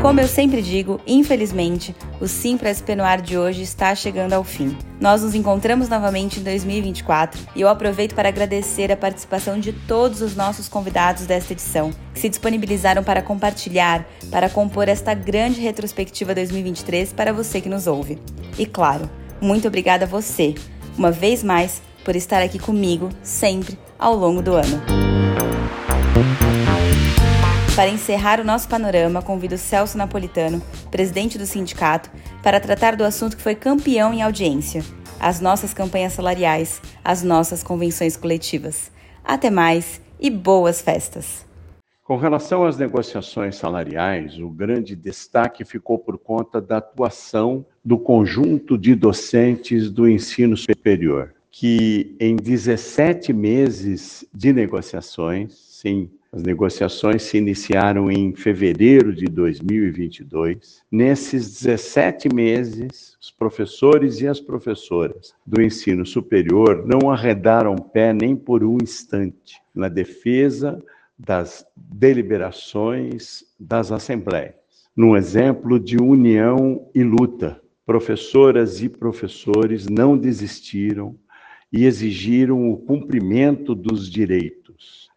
Como 0.00 0.18
eu 0.18 0.26
sempre 0.26 0.62
digo, 0.62 0.98
infelizmente, 1.06 1.94
o 2.22 2.26
Simpra 2.26 2.72
SP 2.72 2.96
no 2.96 3.04
ar 3.04 3.20
de 3.20 3.36
hoje 3.36 3.60
está 3.60 3.94
chegando 3.94 4.32
ao 4.32 4.42
fim. 4.42 4.74
Nós 4.98 5.20
nos 5.20 5.34
encontramos 5.34 5.90
novamente 5.90 6.40
em 6.40 6.42
2024 6.42 7.38
e 7.54 7.60
eu 7.60 7.68
aproveito 7.68 8.14
para 8.14 8.30
agradecer 8.30 8.90
a 8.90 8.96
participação 8.96 9.60
de 9.60 9.74
todos 9.74 10.22
os 10.22 10.34
nossos 10.34 10.68
convidados 10.68 11.26
desta 11.26 11.52
edição, 11.52 11.90
que 12.14 12.20
se 12.20 12.30
disponibilizaram 12.30 13.04
para 13.04 13.20
compartilhar, 13.20 14.06
para 14.30 14.48
compor 14.48 14.88
esta 14.88 15.12
grande 15.12 15.60
retrospectiva 15.60 16.34
2023 16.34 17.12
para 17.12 17.30
você 17.30 17.60
que 17.60 17.68
nos 17.68 17.86
ouve. 17.86 18.18
E 18.58 18.64
claro, 18.64 19.08
muito 19.38 19.68
obrigada 19.68 20.06
a 20.06 20.08
você, 20.08 20.54
uma 20.96 21.10
vez 21.10 21.44
mais, 21.44 21.82
por 22.06 22.16
estar 22.16 22.40
aqui 22.40 22.58
comigo 22.58 23.10
sempre 23.22 23.78
ao 23.98 24.14
longo 24.14 24.40
do 24.40 24.54
ano. 24.54 25.09
Para 27.80 27.88
encerrar 27.88 28.38
o 28.38 28.44
nosso 28.44 28.68
panorama, 28.68 29.22
convido 29.22 29.56
Celso 29.56 29.96
Napolitano, 29.96 30.60
presidente 30.90 31.38
do 31.38 31.46
sindicato, 31.46 32.10
para 32.42 32.60
tratar 32.60 32.94
do 32.94 33.02
assunto 33.02 33.38
que 33.38 33.42
foi 33.42 33.54
campeão 33.54 34.12
em 34.12 34.20
audiência: 34.20 34.82
as 35.18 35.40
nossas 35.40 35.72
campanhas 35.72 36.12
salariais, 36.12 36.82
as 37.02 37.22
nossas 37.22 37.62
convenções 37.62 38.18
coletivas. 38.18 38.92
Até 39.24 39.48
mais 39.48 39.98
e 40.20 40.28
boas 40.28 40.82
festas! 40.82 41.46
Com 42.04 42.18
relação 42.18 42.66
às 42.66 42.76
negociações 42.76 43.56
salariais, 43.56 44.38
o 44.38 44.50
grande 44.50 44.94
destaque 44.94 45.64
ficou 45.64 45.98
por 45.98 46.18
conta 46.18 46.60
da 46.60 46.76
atuação 46.76 47.64
do 47.82 47.98
conjunto 47.98 48.76
de 48.76 48.94
docentes 48.94 49.90
do 49.90 50.06
ensino 50.06 50.54
superior, 50.54 51.32
que 51.50 52.14
em 52.20 52.36
17 52.36 53.32
meses 53.32 54.22
de 54.34 54.52
negociações, 54.52 55.54
sim, 55.54 56.10
as 56.32 56.42
negociações 56.44 57.22
se 57.22 57.38
iniciaram 57.38 58.10
em 58.10 58.32
fevereiro 58.34 59.12
de 59.12 59.26
2022. 59.26 60.80
Nesses 60.90 61.60
17 61.60 62.32
meses, 62.32 63.16
os 63.20 63.32
professores 63.32 64.20
e 64.20 64.28
as 64.28 64.38
professoras 64.38 65.34
do 65.44 65.60
ensino 65.60 66.06
superior 66.06 66.86
não 66.86 67.10
arredaram 67.10 67.74
pé 67.74 68.12
nem 68.12 68.36
por 68.36 68.62
um 68.62 68.78
instante 68.80 69.60
na 69.74 69.88
defesa 69.88 70.80
das 71.18 71.66
deliberações 71.76 73.44
das 73.58 73.90
assembleias. 73.90 74.54
Num 74.96 75.16
exemplo 75.16 75.80
de 75.80 75.96
união 75.96 76.88
e 76.94 77.02
luta, 77.02 77.60
professoras 77.84 78.80
e 78.80 78.88
professores 78.88 79.88
não 79.88 80.16
desistiram 80.16 81.16
e 81.72 81.84
exigiram 81.84 82.70
o 82.70 82.76
cumprimento 82.76 83.74
dos 83.74 84.08
direitos 84.08 84.59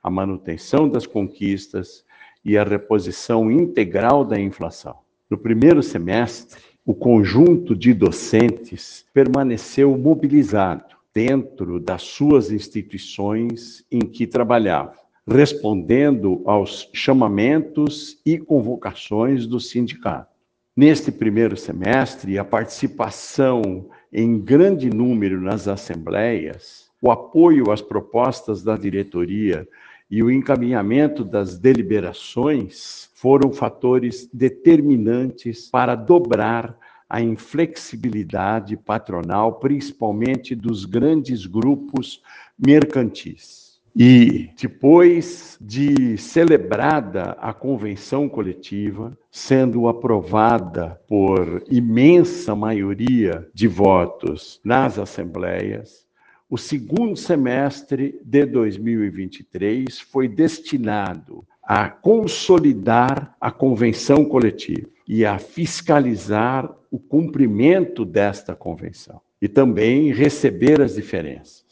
a 0.03 0.09
manutenção 0.09 0.89
das 0.89 1.07
conquistas 1.07 2.03
e 2.43 2.57
a 2.57 2.63
reposição 2.63 3.49
integral 3.49 4.25
da 4.25 4.37
inflação. 4.37 4.97
No 5.29 5.37
primeiro 5.37 5.81
semestre, 5.81 6.61
o 6.85 6.93
conjunto 6.93 7.73
de 7.73 7.93
docentes 7.93 9.05
permaneceu 9.13 9.97
mobilizado 9.97 10.93
dentro 11.13 11.79
das 11.79 12.01
suas 12.01 12.51
instituições 12.51 13.85
em 13.89 14.01
que 14.01 14.27
trabalhava, 14.27 14.95
respondendo 15.25 16.41
aos 16.45 16.89
chamamentos 16.91 18.19
e 18.25 18.37
convocações 18.37 19.47
do 19.47 19.59
sindicato. 19.59 20.33
Neste 20.75 21.11
primeiro 21.11 21.55
semestre, 21.55 22.37
a 22.37 22.43
participação 22.43 23.89
em 24.11 24.39
grande 24.39 24.89
número 24.89 25.39
nas 25.39 25.67
assembleias, 25.67 26.89
o 27.01 27.11
apoio 27.11 27.71
às 27.71 27.81
propostas 27.81 28.63
da 28.63 28.75
diretoria 28.75 29.67
e 30.13 30.21
o 30.21 30.29
encaminhamento 30.29 31.25
das 31.25 31.57
deliberações 31.57 33.09
foram 33.15 33.51
fatores 33.51 34.29
determinantes 34.31 35.71
para 35.71 35.95
dobrar 35.95 36.77
a 37.09 37.19
inflexibilidade 37.19 38.77
patronal, 38.77 39.53
principalmente 39.53 40.53
dos 40.53 40.85
grandes 40.85 41.47
grupos 41.47 42.21
mercantis. 42.55 43.81
E 43.95 44.51
depois 44.55 45.57
de 45.59 46.15
celebrada 46.19 47.35
a 47.41 47.51
convenção 47.51 48.29
coletiva, 48.29 49.17
sendo 49.31 49.87
aprovada 49.87 51.01
por 51.07 51.63
imensa 51.67 52.55
maioria 52.55 53.49
de 53.51 53.67
votos 53.67 54.61
nas 54.63 54.99
assembleias, 54.99 56.02
o 56.49 56.57
segundo 56.57 57.15
semestre 57.15 58.19
de 58.23 58.45
2023 58.45 59.99
foi 59.99 60.27
destinado 60.27 61.45
a 61.63 61.89
consolidar 61.89 63.35
a 63.39 63.49
convenção 63.51 64.25
coletiva 64.25 64.89
e 65.07 65.25
a 65.25 65.39
fiscalizar 65.39 66.69
o 66.91 66.99
cumprimento 66.99 68.05
desta 68.05 68.55
convenção 68.55 69.21
e 69.41 69.47
também 69.47 70.11
receber 70.13 70.81
as 70.81 70.95
diferenças. 70.95 71.62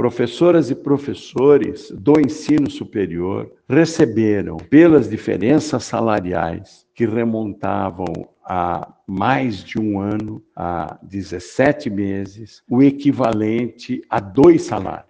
Professoras 0.00 0.70
e 0.70 0.74
professores 0.74 1.90
do 1.90 2.18
ensino 2.18 2.70
superior 2.70 3.52
receberam, 3.68 4.56
pelas 4.56 5.10
diferenças 5.10 5.84
salariais 5.84 6.86
que 6.94 7.04
remontavam 7.04 8.06
há 8.42 8.90
mais 9.06 9.62
de 9.62 9.78
um 9.78 10.00
ano, 10.00 10.42
há 10.56 10.98
17 11.02 11.90
meses, 11.90 12.62
o 12.66 12.82
equivalente 12.82 14.00
a 14.08 14.20
dois 14.20 14.62
salários. 14.62 15.04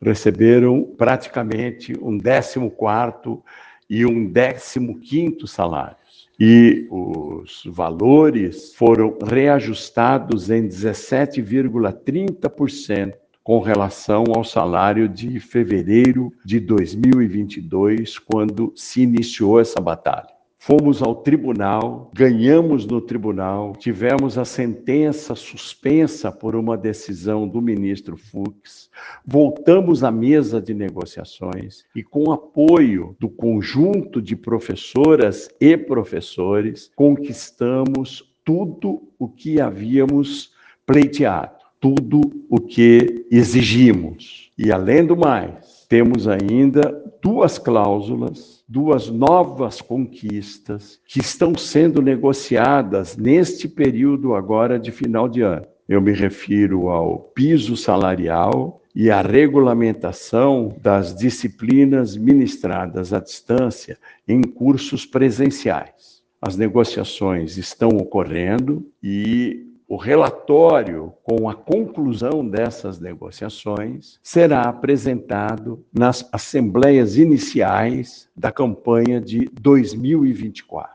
Receberam 0.00 0.84
praticamente 0.96 1.92
um 2.00 2.16
décimo 2.16 2.70
quarto 2.70 3.44
e 3.90 4.06
um 4.06 4.26
décimo 4.26 5.00
quinto 5.00 5.46
salários. 5.46 6.30
E 6.40 6.88
os 6.90 7.62
valores 7.66 8.74
foram 8.74 9.18
reajustados 9.22 10.48
em 10.48 10.66
17,30% 10.66 13.12
com 13.50 13.58
relação 13.58 14.22
ao 14.32 14.44
salário 14.44 15.08
de 15.08 15.40
fevereiro 15.40 16.32
de 16.44 16.60
2022, 16.60 18.16
quando 18.16 18.72
se 18.76 19.02
iniciou 19.02 19.58
essa 19.58 19.80
batalha. 19.80 20.28
Fomos 20.56 21.02
ao 21.02 21.16
tribunal, 21.16 22.12
ganhamos 22.14 22.86
no 22.86 23.00
tribunal, 23.00 23.72
tivemos 23.76 24.38
a 24.38 24.44
sentença 24.44 25.34
suspensa 25.34 26.30
por 26.30 26.54
uma 26.54 26.78
decisão 26.78 27.48
do 27.48 27.60
ministro 27.60 28.16
Fux, 28.16 28.88
voltamos 29.26 30.04
à 30.04 30.12
mesa 30.12 30.62
de 30.62 30.72
negociações 30.72 31.82
e, 31.92 32.04
com 32.04 32.30
apoio 32.30 33.16
do 33.18 33.28
conjunto 33.28 34.22
de 34.22 34.36
professoras 34.36 35.50
e 35.60 35.76
professores, 35.76 36.92
conquistamos 36.94 38.32
tudo 38.44 39.10
o 39.18 39.28
que 39.28 39.60
havíamos 39.60 40.52
pleiteado, 40.86 41.59
tudo 41.80 42.20
o 42.48 42.60
que 42.60 43.26
exigimos. 43.30 44.50
E, 44.56 44.70
além 44.70 45.04
do 45.04 45.16
mais, 45.16 45.86
temos 45.88 46.28
ainda 46.28 47.02
duas 47.22 47.58
cláusulas 47.58 48.60
duas 48.70 49.08
novas 49.10 49.80
conquistas 49.80 51.00
que 51.04 51.18
estão 51.18 51.56
sendo 51.56 52.00
negociadas 52.00 53.16
neste 53.16 53.66
período 53.66 54.32
agora 54.32 54.78
de 54.78 54.92
final 54.92 55.28
de 55.28 55.42
ano. 55.42 55.66
Eu 55.88 56.00
me 56.00 56.12
refiro 56.12 56.88
ao 56.88 57.18
piso 57.18 57.76
salarial 57.76 58.80
e 58.94 59.10
à 59.10 59.22
regulamentação 59.22 60.76
das 60.80 61.12
disciplinas 61.16 62.16
ministradas 62.16 63.12
à 63.12 63.18
distância 63.18 63.98
em 64.26 64.40
cursos 64.40 65.04
presenciais. 65.04 66.22
As 66.40 66.56
negociações 66.56 67.58
estão 67.58 67.88
ocorrendo 67.88 68.86
e 69.02 69.66
o 69.90 69.96
relatório 69.96 71.12
com 71.24 71.48
a 71.48 71.54
conclusão 71.54 72.46
dessas 72.48 73.00
negociações 73.00 74.20
será 74.22 74.62
apresentado 74.62 75.84
nas 75.92 76.28
assembleias 76.30 77.16
iniciais 77.16 78.28
da 78.36 78.52
campanha 78.52 79.20
de 79.20 79.50
2024. 79.60 80.94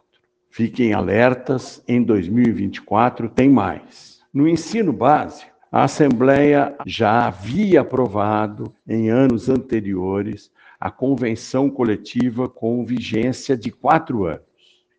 Fiquem 0.49 0.93
alertas, 0.93 1.83
em 1.85 2.01
2024 2.01 3.27
tem 3.27 3.49
mais. 3.49 4.21
No 4.33 4.47
ensino 4.47 4.93
básico, 4.93 5.51
a 5.69 5.83
Assembleia 5.83 6.73
já 6.85 7.27
havia 7.27 7.81
aprovado, 7.81 8.73
em 8.87 9.09
anos 9.09 9.49
anteriores, 9.49 10.49
a 10.79 10.89
convenção 10.89 11.69
coletiva 11.69 12.47
com 12.47 12.85
vigência 12.85 13.57
de 13.57 13.71
quatro 13.71 14.23
anos 14.23 14.54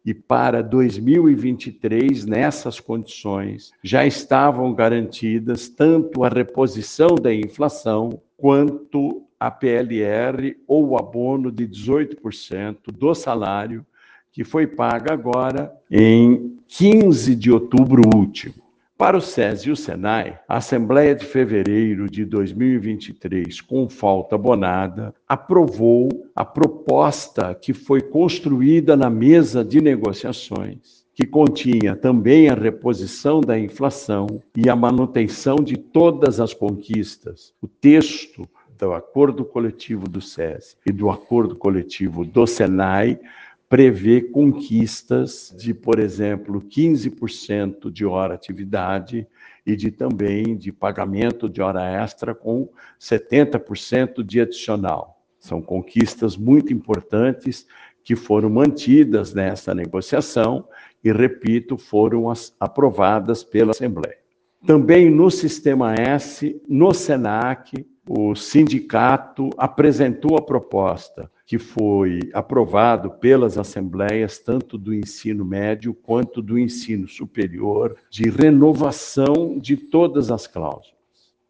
e 0.06 0.14
para 0.14 0.62
2023, 0.62 2.24
nessas 2.24 2.78
condições, 2.78 3.72
já 3.82 4.06
estavam 4.06 4.72
garantidas 4.72 5.68
tanto 5.68 6.22
a 6.22 6.28
reposição 6.28 7.16
da 7.16 7.34
inflação 7.34 8.22
quanto 8.36 9.24
a 9.38 9.50
PLR 9.50 10.56
ou 10.64 10.90
o 10.90 10.96
abono 10.96 11.50
de 11.50 11.66
18% 11.66 12.92
do 12.92 13.14
salário 13.16 13.84
que 14.30 14.44
foi 14.44 14.66
paga 14.66 15.12
agora 15.12 15.74
em 15.90 16.56
15 16.68 17.34
de 17.34 17.50
outubro 17.50 18.02
último. 18.14 18.65
Para 18.98 19.18
o 19.18 19.20
SES 19.20 19.66
e 19.66 19.70
o 19.70 19.76
SENAI, 19.76 20.38
a 20.48 20.56
Assembleia 20.56 21.14
de 21.14 21.26
Fevereiro 21.26 22.08
de 22.08 22.24
2023, 22.24 23.60
com 23.60 23.90
falta 23.90 24.36
abonada, 24.36 25.14
aprovou 25.28 26.08
a 26.34 26.46
proposta 26.46 27.54
que 27.54 27.74
foi 27.74 28.00
construída 28.00 28.96
na 28.96 29.10
mesa 29.10 29.62
de 29.62 29.82
negociações, 29.82 31.04
que 31.14 31.26
continha 31.26 31.94
também 31.94 32.48
a 32.48 32.54
reposição 32.54 33.42
da 33.42 33.58
inflação 33.58 34.40
e 34.56 34.66
a 34.70 34.74
manutenção 34.74 35.56
de 35.56 35.76
todas 35.76 36.40
as 36.40 36.54
conquistas. 36.54 37.52
O 37.60 37.68
texto 37.68 38.48
do 38.78 38.94
acordo 38.94 39.44
coletivo 39.44 40.08
do 40.08 40.22
SES 40.22 40.74
e 40.86 40.90
do 40.90 41.10
acordo 41.10 41.54
coletivo 41.54 42.24
do 42.24 42.46
SENAI 42.46 43.20
prevê 43.68 44.20
conquistas 44.20 45.54
de, 45.58 45.74
por 45.74 45.98
exemplo, 45.98 46.60
15% 46.62 47.90
de 47.90 48.06
hora 48.06 48.34
atividade 48.34 49.26
e 49.64 49.74
de 49.74 49.90
também 49.90 50.56
de 50.56 50.70
pagamento 50.70 51.48
de 51.48 51.60
hora 51.60 51.84
extra 51.84 52.34
com 52.34 52.68
70% 53.00 54.22
de 54.22 54.40
adicional. 54.40 55.20
São 55.38 55.60
conquistas 55.60 56.36
muito 56.36 56.72
importantes 56.72 57.66
que 58.04 58.14
foram 58.14 58.48
mantidas 58.48 59.34
nessa 59.34 59.74
negociação 59.74 60.68
e, 61.02 61.10
repito, 61.10 61.76
foram 61.76 62.32
aprovadas 62.60 63.42
pela 63.42 63.72
Assembleia. 63.72 64.18
Também 64.64 65.10
no 65.10 65.30
Sistema 65.30 65.94
S, 65.94 66.60
no 66.68 66.94
SENAC, 66.94 67.84
o 68.08 68.34
sindicato 68.34 69.50
apresentou 69.56 70.36
a 70.36 70.42
proposta 70.42 71.30
que 71.44 71.58
foi 71.58 72.20
aprovado 72.32 73.10
pelas 73.10 73.56
assembleias, 73.56 74.38
tanto 74.38 74.76
do 74.76 74.92
ensino 74.92 75.44
médio 75.44 75.94
quanto 75.94 76.42
do 76.42 76.58
ensino 76.58 77.06
superior, 77.06 77.96
de 78.10 78.28
renovação 78.28 79.58
de 79.58 79.76
todas 79.76 80.30
as 80.30 80.46
cláusulas. 80.46 80.94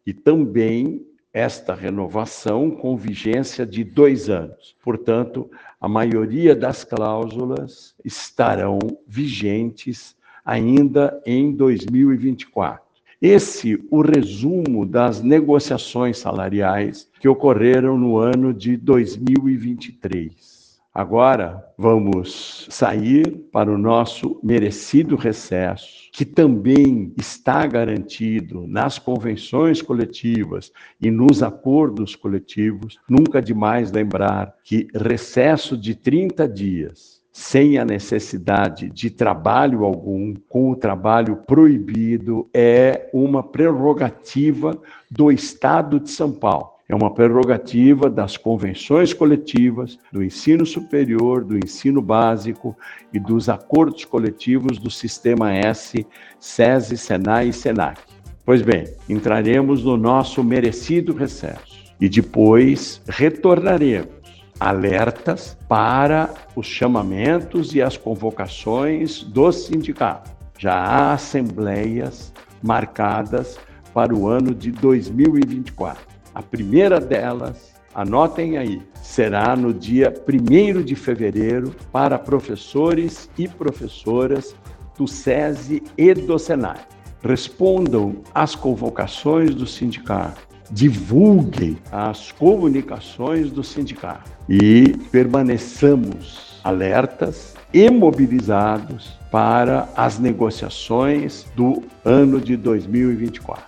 E 0.05 0.13
também 0.13 1.05
esta 1.33 1.75
renovação 1.75 2.71
com 2.71 2.95
vigência 2.95 3.65
de 3.65 3.83
dois 3.83 4.29
anos. 4.29 4.75
Portanto, 4.83 5.49
a 5.79 5.87
maioria 5.87 6.55
das 6.55 6.83
cláusulas 6.83 7.95
estarão 8.03 8.79
vigentes 9.07 10.15
ainda 10.43 11.21
em 11.25 11.51
2024. 11.51 12.86
Esse 13.19 13.83
o 13.89 14.01
resumo 14.01 14.85
das 14.85 15.23
negociações 15.23 16.19
salariais 16.19 17.09
que 17.19 17.27
ocorreram 17.27 17.97
no 17.97 18.17
ano 18.17 18.53
de 18.53 18.77
2023. 18.77 20.77
Agora 20.93 21.65
vamos 21.75 22.67
sair 22.69 23.31
para 23.51 23.71
o 23.71 23.77
nosso 23.77 24.39
merecido 24.43 25.15
recesso, 25.15 26.11
que 26.11 26.25
também 26.25 27.11
está 27.17 27.65
garantido 27.65 28.67
nas 28.67 28.99
convenções 28.99 29.81
coletivas 29.81 30.71
e 31.01 31.09
nos 31.09 31.41
acordos 31.41 32.15
coletivos. 32.15 32.99
Nunca 33.09 33.41
demais 33.41 33.91
lembrar 33.91 34.53
que 34.63 34.87
recesso 34.93 35.75
de 35.75 35.95
30 35.95 36.47
dias 36.47 37.16
sem 37.37 37.77
a 37.77 37.85
necessidade 37.85 38.89
de 38.89 39.11
trabalho 39.11 39.85
algum, 39.85 40.33
com 40.49 40.71
o 40.71 40.75
trabalho 40.75 41.35
proibido, 41.35 42.49
é 42.51 43.11
uma 43.13 43.43
prerrogativa 43.43 44.75
do 45.09 45.31
Estado 45.31 45.99
de 45.99 46.09
São 46.09 46.31
Paulo. 46.31 46.71
É 46.89 46.95
uma 46.95 47.13
prerrogativa 47.13 48.09
das 48.09 48.37
convenções 48.37 49.13
coletivas, 49.13 49.99
do 50.11 50.23
ensino 50.23 50.65
superior, 50.65 51.43
do 51.43 51.55
ensino 51.55 52.01
básico 52.01 52.75
e 53.13 53.19
dos 53.19 53.49
acordos 53.49 54.03
coletivos 54.03 54.79
do 54.79 54.89
Sistema 54.89 55.53
S, 55.53 56.07
SESI, 56.39 56.97
SENAI 56.97 57.49
e 57.49 57.53
SENAC. 57.53 58.01
Pois 58.43 58.63
bem, 58.63 58.85
entraremos 59.07 59.83
no 59.83 59.95
nosso 59.95 60.43
merecido 60.43 61.13
recesso 61.13 61.85
e 62.01 62.09
depois 62.09 62.99
retornaremos 63.07 64.16
alertas 64.59 65.57
para 65.67 66.29
os 66.55 66.65
chamamentos 66.65 67.73
e 67.75 67.81
as 67.81 67.97
convocações 67.97 69.23
do 69.23 69.51
sindicato. 69.51 70.31
Já 70.57 70.73
há 70.73 71.13
assembleias 71.13 72.33
marcadas 72.61 73.59
para 73.93 74.13
o 74.13 74.27
ano 74.27 74.53
de 74.53 74.71
2024. 74.71 76.05
A 76.33 76.41
primeira 76.41 76.99
delas, 76.99 77.73
anotem 77.93 78.57
aí, 78.57 78.81
será 79.01 79.55
no 79.55 79.73
dia 79.73 80.13
1 80.27 80.81
de 80.83 80.95
fevereiro 80.95 81.75
para 81.91 82.17
professores 82.17 83.29
e 83.37 83.47
professoras 83.47 84.55
do 84.97 85.07
SESI 85.07 85.83
e 85.97 86.13
do 86.13 86.37
SENAI. 86.37 86.79
Respondam 87.21 88.21
às 88.33 88.55
convocações 88.55 89.53
do 89.53 89.65
sindicato 89.65 90.46
divulguem 90.71 91.77
as 91.91 92.31
comunicações 92.31 93.51
do 93.51 93.63
sindicato 93.63 94.29
e 94.49 94.95
permaneçamos 95.11 96.59
alertas 96.63 97.55
e 97.73 97.89
mobilizados 97.89 99.17
para 99.31 99.89
as 99.95 100.19
negociações 100.19 101.45
do 101.55 101.83
ano 102.03 102.39
de 102.39 102.55
2024. 102.55 103.63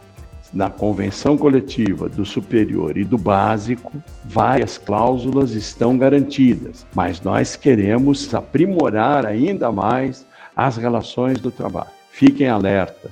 Na 0.51 0.69
convenção 0.69 1.37
coletiva 1.37 2.09
do 2.09 2.25
superior 2.25 2.97
e 2.97 3.03
do 3.03 3.19
básico, 3.19 3.91
várias 4.25 4.79
cláusulas 4.79 5.51
estão 5.51 5.95
garantidas, 5.95 6.87
mas 6.95 7.21
nós 7.21 7.55
queremos 7.55 8.33
aprimorar 8.33 9.27
ainda 9.27 9.71
mais 9.71 10.25
as 10.55 10.75
relações 10.75 11.39
do 11.39 11.51
trabalho. 11.51 11.91
Fiquem 12.11 12.47
alertas. 12.47 13.11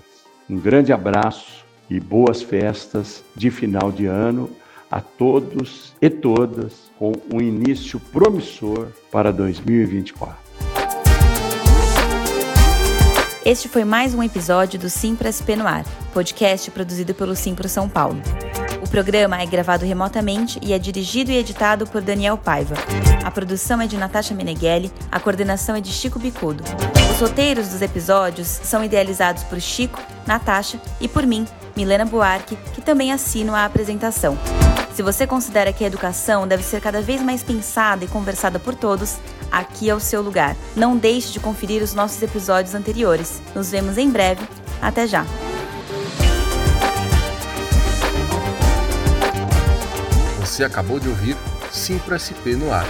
Um 0.49 0.57
grande 0.57 0.91
abraço 0.91 1.66
e 1.89 1.99
boas 1.99 2.41
festas 2.41 3.23
de 3.35 3.49
final 3.49 3.91
de 3.91 4.05
ano 4.05 4.49
a 4.89 5.01
todos 5.01 5.93
e 6.01 6.09
todas, 6.09 6.73
com 6.97 7.11
um 7.33 7.41
início 7.41 7.99
promissor 7.99 8.87
para 9.11 9.31
2024. 9.31 10.35
Este 13.45 13.69
foi 13.69 13.85
mais 13.85 14.13
um 14.13 14.21
episódio 14.21 14.77
do 14.77 14.89
Simpras 14.89 15.41
Penuar, 15.41 15.85
podcast 16.13 16.69
produzido 16.71 17.13
pelo 17.13 17.35
Simpro 17.35 17.69
São 17.69 17.87
Paulo. 17.87 18.21
O 18.83 18.89
programa 18.89 19.41
é 19.41 19.45
gravado 19.45 19.85
remotamente 19.85 20.59
e 20.61 20.73
é 20.73 20.79
dirigido 20.79 21.31
e 21.31 21.37
editado 21.37 21.87
por 21.87 22.01
Daniel 22.01 22.37
Paiva. 22.37 22.75
A 23.23 23.31
produção 23.31 23.81
é 23.81 23.87
de 23.87 23.97
Natasha 23.97 24.33
Meneghelli, 24.33 24.91
a 25.11 25.19
coordenação 25.19 25.75
é 25.75 25.81
de 25.81 25.91
Chico 25.91 26.19
Bicudo. 26.19 26.63
Os 27.11 27.19
roteiros 27.19 27.69
dos 27.69 27.81
episódios 27.81 28.47
são 28.47 28.83
idealizados 28.83 29.43
por 29.43 29.59
Chico, 29.59 30.01
Natasha 30.25 30.79
e 31.01 31.07
por 31.07 31.25
mim, 31.25 31.45
Milena 31.77 32.05
Buarque, 32.05 32.57
que 32.73 32.81
também 32.81 33.11
assino 33.11 33.53
a 33.53 33.63
apresentação. 33.63 34.35
Se 34.95 35.03
você 35.03 35.27
considera 35.27 35.71
que 35.71 35.83
a 35.83 35.87
educação 35.87 36.47
deve 36.47 36.63
ser 36.63 36.81
cada 36.81 37.03
vez 37.03 37.21
mais 37.21 37.43
pensada 37.43 38.03
e 38.03 38.07
conversada 38.07 38.57
por 38.57 38.73
todos, 38.73 39.17
aqui 39.51 39.87
é 39.87 39.93
o 39.93 39.99
seu 39.99 40.23
lugar. 40.23 40.55
Não 40.75 40.97
deixe 40.97 41.31
de 41.31 41.39
conferir 41.39 41.83
os 41.83 41.93
nossos 41.93 42.19
episódios 42.23 42.73
anteriores. 42.73 43.39
Nos 43.53 43.69
vemos 43.69 43.95
em 43.99 44.09
breve. 44.09 44.41
Até 44.81 45.05
já! 45.05 45.23
Você 50.39 50.63
acabou 50.63 50.99
de 50.99 51.07
ouvir 51.07 51.37
Simpro 51.71 52.17
SP 52.17 52.57
no 52.57 52.73
ar. 52.73 52.87